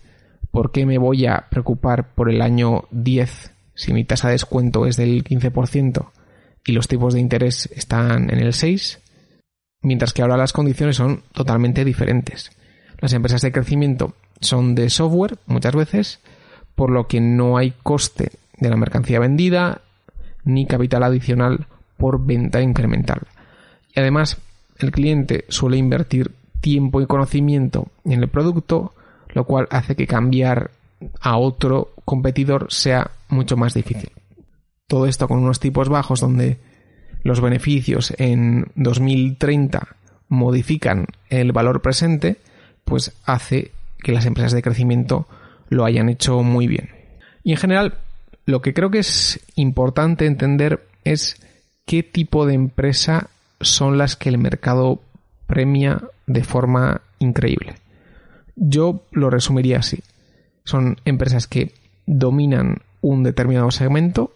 ¿por 0.50 0.70
qué 0.70 0.86
me 0.86 0.98
voy 0.98 1.26
a 1.26 1.46
preocupar 1.50 2.14
por 2.14 2.30
el 2.30 2.40
año 2.40 2.84
10 2.90 3.50
si 3.74 3.92
mi 3.92 4.04
tasa 4.04 4.28
de 4.28 4.34
descuento 4.34 4.86
es 4.86 4.96
del 4.96 5.24
15% 5.24 6.10
y 6.64 6.72
los 6.72 6.88
tipos 6.88 7.14
de 7.14 7.20
interés 7.20 7.68
están 7.74 8.30
en 8.30 8.38
el 8.38 8.52
6? 8.52 9.00
Mientras 9.82 10.12
que 10.12 10.22
ahora 10.22 10.36
las 10.36 10.52
condiciones 10.52 10.96
son 10.96 11.22
totalmente 11.32 11.84
diferentes. 11.84 12.52
Las 13.00 13.12
empresas 13.12 13.42
de 13.42 13.52
crecimiento 13.52 14.14
son 14.40 14.74
de 14.74 14.88
software 14.88 15.36
muchas 15.46 15.74
veces, 15.74 16.20
por 16.74 16.90
lo 16.90 17.06
que 17.06 17.20
no 17.20 17.58
hay 17.58 17.74
coste 17.82 18.30
de 18.58 18.70
la 18.70 18.76
mercancía 18.76 19.20
vendida 19.20 19.82
ni 20.44 20.66
capital 20.66 21.02
adicional 21.02 21.66
por 21.96 22.24
venta 22.24 22.60
incremental. 22.60 23.22
Y 23.94 24.00
además, 24.00 24.38
el 24.78 24.90
cliente 24.90 25.44
suele 25.48 25.76
invertir 25.76 26.32
tiempo 26.60 27.00
y 27.00 27.06
conocimiento 27.06 27.88
en 28.04 28.22
el 28.22 28.28
producto, 28.28 28.94
lo 29.28 29.44
cual 29.44 29.68
hace 29.70 29.96
que 29.96 30.06
cambiar 30.06 30.70
a 31.20 31.36
otro 31.36 31.92
competidor 32.04 32.66
sea 32.70 33.10
mucho 33.28 33.56
más 33.56 33.74
difícil. 33.74 34.10
Todo 34.86 35.06
esto 35.06 35.28
con 35.28 35.38
unos 35.38 35.60
tipos 35.60 35.88
bajos 35.88 36.20
donde 36.20 36.58
los 37.22 37.40
beneficios 37.40 38.14
en 38.18 38.66
2030 38.74 39.96
modifican 40.28 41.06
el 41.30 41.52
valor 41.52 41.80
presente, 41.80 42.36
pues 42.84 43.12
hace 43.24 43.72
que 43.98 44.12
las 44.12 44.26
empresas 44.26 44.52
de 44.52 44.62
crecimiento 44.62 45.26
lo 45.68 45.84
hayan 45.84 46.08
hecho 46.08 46.42
muy 46.42 46.66
bien. 46.66 46.90
Y 47.42 47.52
en 47.52 47.58
general, 47.58 47.98
lo 48.46 48.62
que 48.62 48.74
creo 48.74 48.90
que 48.90 48.98
es 48.98 49.40
importante 49.56 50.26
entender 50.26 50.86
es 51.04 51.40
qué 51.86 52.02
tipo 52.02 52.46
de 52.46 52.54
empresa 52.54 53.28
son 53.60 53.98
las 53.98 54.16
que 54.16 54.28
el 54.28 54.38
mercado 54.38 55.00
premia 55.46 56.02
de 56.26 56.44
forma 56.44 57.00
increíble. 57.18 57.74
Yo 58.56 59.02
lo 59.10 59.30
resumiría 59.30 59.78
así. 59.78 60.02
Son 60.64 60.96
empresas 61.04 61.46
que 61.46 61.74
dominan 62.06 62.78
un 63.00 63.22
determinado 63.22 63.70
segmento, 63.70 64.32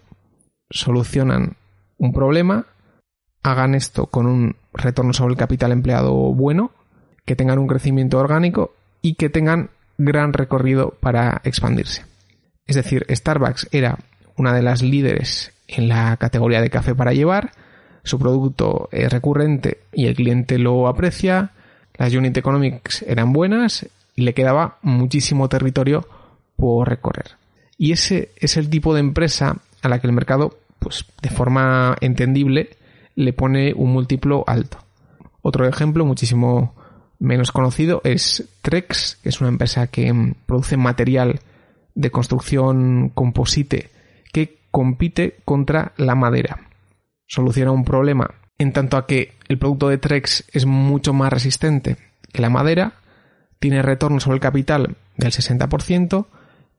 solucionan 0.71 1.57
un 1.99 2.13
problema, 2.13 2.67
hagan 3.43 3.75
esto 3.75 4.07
con 4.07 4.27
un 4.27 4.57
retorno 4.73 5.13
sobre 5.13 5.33
el 5.33 5.39
capital 5.39 5.73
empleado 5.73 6.15
bueno, 6.15 6.73
que 7.25 7.37
tengan 7.37 7.59
un 7.59 7.67
crecimiento 7.67 8.19
orgánico 8.19 8.75
y 9.01 9.15
que 9.15 9.29
tengan 9.29 9.71
gran 9.97 10.33
recorrido 10.33 10.91
para 11.01 11.41
expandirse. 11.45 12.08
Es 12.69 12.77
decir, 12.77 13.05
Starbucks 13.11 13.69
era 13.73 13.99
una 14.37 14.55
de 14.55 14.63
las 14.63 14.83
líderes 14.83 15.53
en 15.67 15.89
la 15.89 16.17
categoría 16.19 16.61
de 16.61 16.71
café 16.71 16.95
para 16.95 17.13
llevar, 17.13 17.51
su 18.05 18.19
producto 18.19 18.89
es 18.93 19.13
recurrente 19.13 19.79
y 19.93 20.07
el 20.07 20.15
cliente 20.15 20.59
lo 20.59 20.87
aprecia, 20.87 21.51
las 21.95 22.15
unit 22.15 22.37
economics 22.37 23.03
eran 23.03 23.33
buenas 23.33 23.87
y 24.15 24.23
le 24.23 24.35
quedaba 24.35 24.79
muchísimo 24.83 25.49
territorio 25.49 26.07
por 26.57 26.89
recorrer. 26.89 27.33
Y 27.77 27.93
ese 27.93 28.31
es 28.37 28.57
el 28.57 28.71
tipo 28.71 28.95
de 28.95 29.01
empresa 29.01 29.57
a 29.83 29.89
la 29.89 29.99
que 29.99 30.07
el 30.07 30.13
mercado, 30.13 30.59
pues 30.79 31.05
de 31.23 31.31
forma 31.31 31.97
entendible, 32.01 32.71
le 33.15 33.33
pone 33.33 33.73
un 33.75 33.93
múltiplo 33.93 34.45
alto. 34.47 34.79
Otro 35.43 35.67
ejemplo 35.67 36.05
muchísimo 36.05 36.75
menos 37.19 37.51
conocido 37.51 38.01
es 38.05 38.49
Trex, 38.63 39.19
que 39.23 39.29
es 39.29 39.41
una 39.41 39.49
empresa 39.49 39.87
que 39.87 40.35
produce 40.47 40.77
material 40.77 41.41
de 41.99 42.13
construcción 42.13 43.11
composite 43.13 43.91
que 44.33 44.61
compite 44.71 45.39
contra 45.45 45.93
la 45.97 46.15
madera. 46.15 46.69
Soluciona 47.27 47.73
un 47.73 47.85
problema 47.85 48.31
en 48.57 48.73
tanto 48.73 48.97
a 48.97 49.07
que 49.07 49.35
el 49.49 49.59
producto 49.59 49.89
de 49.89 49.99
Trex 49.99 50.45
es 50.53 50.65
mucho 50.65 51.13
más 51.13 51.33
resistente 51.33 51.97
que 52.33 52.41
la 52.41 52.51
madera, 52.51 52.95
tiene 53.59 53.83
retorno 53.83 54.21
sobre 54.21 54.37
el 54.37 54.41
capital 54.41 54.97
del 55.17 55.33
60%, 55.33 56.27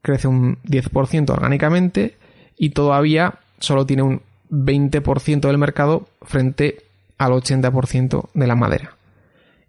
crece 0.01 0.27
un 0.29 0.57
10% 0.63 1.29
orgánicamente 1.31 2.17
y 2.57 2.69
todavía 2.69 3.39
solo 3.59 3.85
tiene 3.85 4.03
un 4.03 4.21
20% 4.49 5.41
del 5.41 5.57
mercado 5.57 6.07
frente 6.21 6.77
al 7.17 7.33
80% 7.33 8.29
de 8.33 8.47
la 8.47 8.55
madera. 8.55 8.95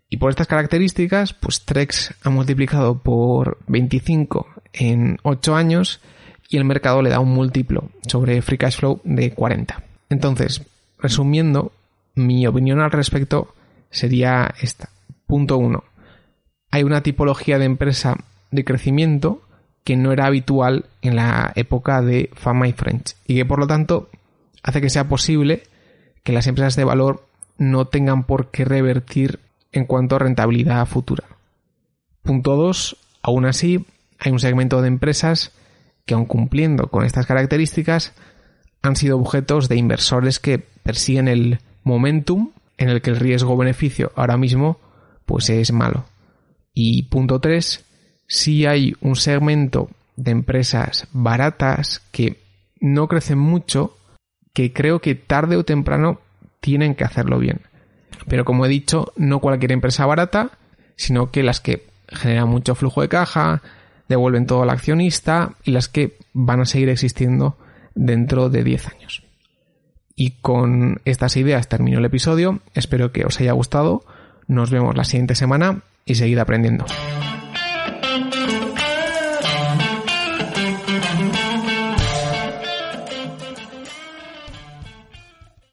Y 0.08 0.18
por 0.18 0.30
estas 0.30 0.46
características, 0.46 1.34
pues 1.34 1.64
Trex 1.64 2.14
ha 2.22 2.30
multiplicado 2.30 2.98
por 2.98 3.58
25 3.66 4.46
en 4.72 5.18
8 5.22 5.54
años 5.56 6.00
y 6.48 6.56
el 6.56 6.64
mercado 6.64 7.02
le 7.02 7.10
da 7.10 7.20
un 7.20 7.32
múltiplo 7.32 7.90
sobre 8.06 8.42
free 8.42 8.58
cash 8.58 8.76
flow 8.76 9.00
de 9.04 9.32
40. 9.32 9.82
Entonces, 10.08 10.62
resumiendo, 10.98 11.72
mi 12.14 12.46
opinión 12.46 12.80
al 12.80 12.90
respecto 12.90 13.54
sería 13.90 14.54
esta. 14.60 14.90
Punto 15.26 15.58
1. 15.58 15.84
Hay 16.72 16.82
una 16.82 17.02
tipología 17.02 17.58
de 17.58 17.64
empresa 17.64 18.16
de 18.50 18.64
crecimiento 18.64 19.42
que 19.84 19.96
no 19.96 20.12
era 20.12 20.26
habitual 20.26 20.86
en 21.02 21.16
la 21.16 21.52
época 21.54 22.02
de 22.02 22.30
Fama 22.34 22.68
y 22.68 22.72
French 22.72 23.16
y 23.26 23.36
que 23.36 23.44
por 23.44 23.58
lo 23.58 23.66
tanto 23.66 24.10
hace 24.62 24.80
que 24.80 24.90
sea 24.90 25.08
posible 25.08 25.62
que 26.22 26.32
las 26.32 26.46
empresas 26.46 26.76
de 26.76 26.84
valor 26.84 27.26
no 27.58 27.86
tengan 27.86 28.24
por 28.24 28.50
qué 28.50 28.64
revertir 28.64 29.40
en 29.72 29.84
cuanto 29.84 30.16
a 30.16 30.20
rentabilidad 30.20 30.86
futura. 30.86 31.24
Punto 32.22 32.56
2. 32.56 32.96
Aún 33.22 33.46
así, 33.46 33.84
hay 34.20 34.30
un 34.30 34.38
segmento 34.38 34.82
de 34.82 34.88
empresas 34.88 35.52
que 36.06 36.14
aun 36.14 36.26
cumpliendo 36.26 36.88
con 36.88 37.04
estas 37.04 37.26
características 37.26 38.12
han 38.82 38.96
sido 38.96 39.18
objetos 39.18 39.68
de 39.68 39.76
inversores 39.76 40.38
que 40.38 40.58
persiguen 40.58 41.28
el 41.28 41.58
momentum 41.82 42.52
en 42.78 42.88
el 42.88 43.02
que 43.02 43.10
el 43.10 43.16
riesgo-beneficio 43.16 44.12
ahora 44.14 44.36
mismo 44.36 44.78
pues 45.26 45.50
es 45.50 45.72
malo. 45.72 46.04
Y 46.74 47.04
punto 47.04 47.40
3, 47.40 47.84
si 48.26 48.66
hay 48.66 48.94
un 49.00 49.16
segmento 49.16 49.90
de 50.16 50.30
empresas 50.32 51.06
baratas 51.12 52.02
que 52.10 52.40
no 52.80 53.08
crecen 53.08 53.38
mucho, 53.38 53.96
que 54.52 54.72
creo 54.72 55.00
que 55.00 55.14
tarde 55.14 55.56
o 55.56 55.64
temprano 55.64 56.20
tienen 56.60 56.94
que 56.94 57.04
hacerlo 57.04 57.38
bien. 57.38 57.60
Pero 58.28 58.44
como 58.44 58.66
he 58.66 58.68
dicho, 58.68 59.12
no 59.16 59.40
cualquier 59.40 59.72
empresa 59.72 60.06
barata, 60.06 60.50
sino 60.96 61.30
que 61.30 61.42
las 61.42 61.60
que 61.60 61.86
generan 62.08 62.48
mucho 62.48 62.74
flujo 62.74 63.02
de 63.02 63.08
caja, 63.08 63.62
devuelven 64.10 64.44
todo 64.44 64.62
al 64.62 64.70
accionista 64.70 65.52
y 65.64 65.70
las 65.70 65.88
que 65.88 66.18
van 66.32 66.60
a 66.60 66.66
seguir 66.66 66.88
existiendo 66.88 67.56
dentro 67.94 68.50
de 68.50 68.64
10 68.64 68.88
años. 68.88 69.22
Y 70.16 70.32
con 70.42 71.00
estas 71.04 71.36
ideas 71.36 71.68
termino 71.68 71.98
el 71.98 72.04
episodio. 72.04 72.58
Espero 72.74 73.12
que 73.12 73.24
os 73.24 73.40
haya 73.40 73.52
gustado. 73.52 74.04
Nos 74.48 74.70
vemos 74.70 74.96
la 74.96 75.04
siguiente 75.04 75.36
semana 75.36 75.82
y 76.04 76.16
seguid 76.16 76.38
aprendiendo. 76.38 76.84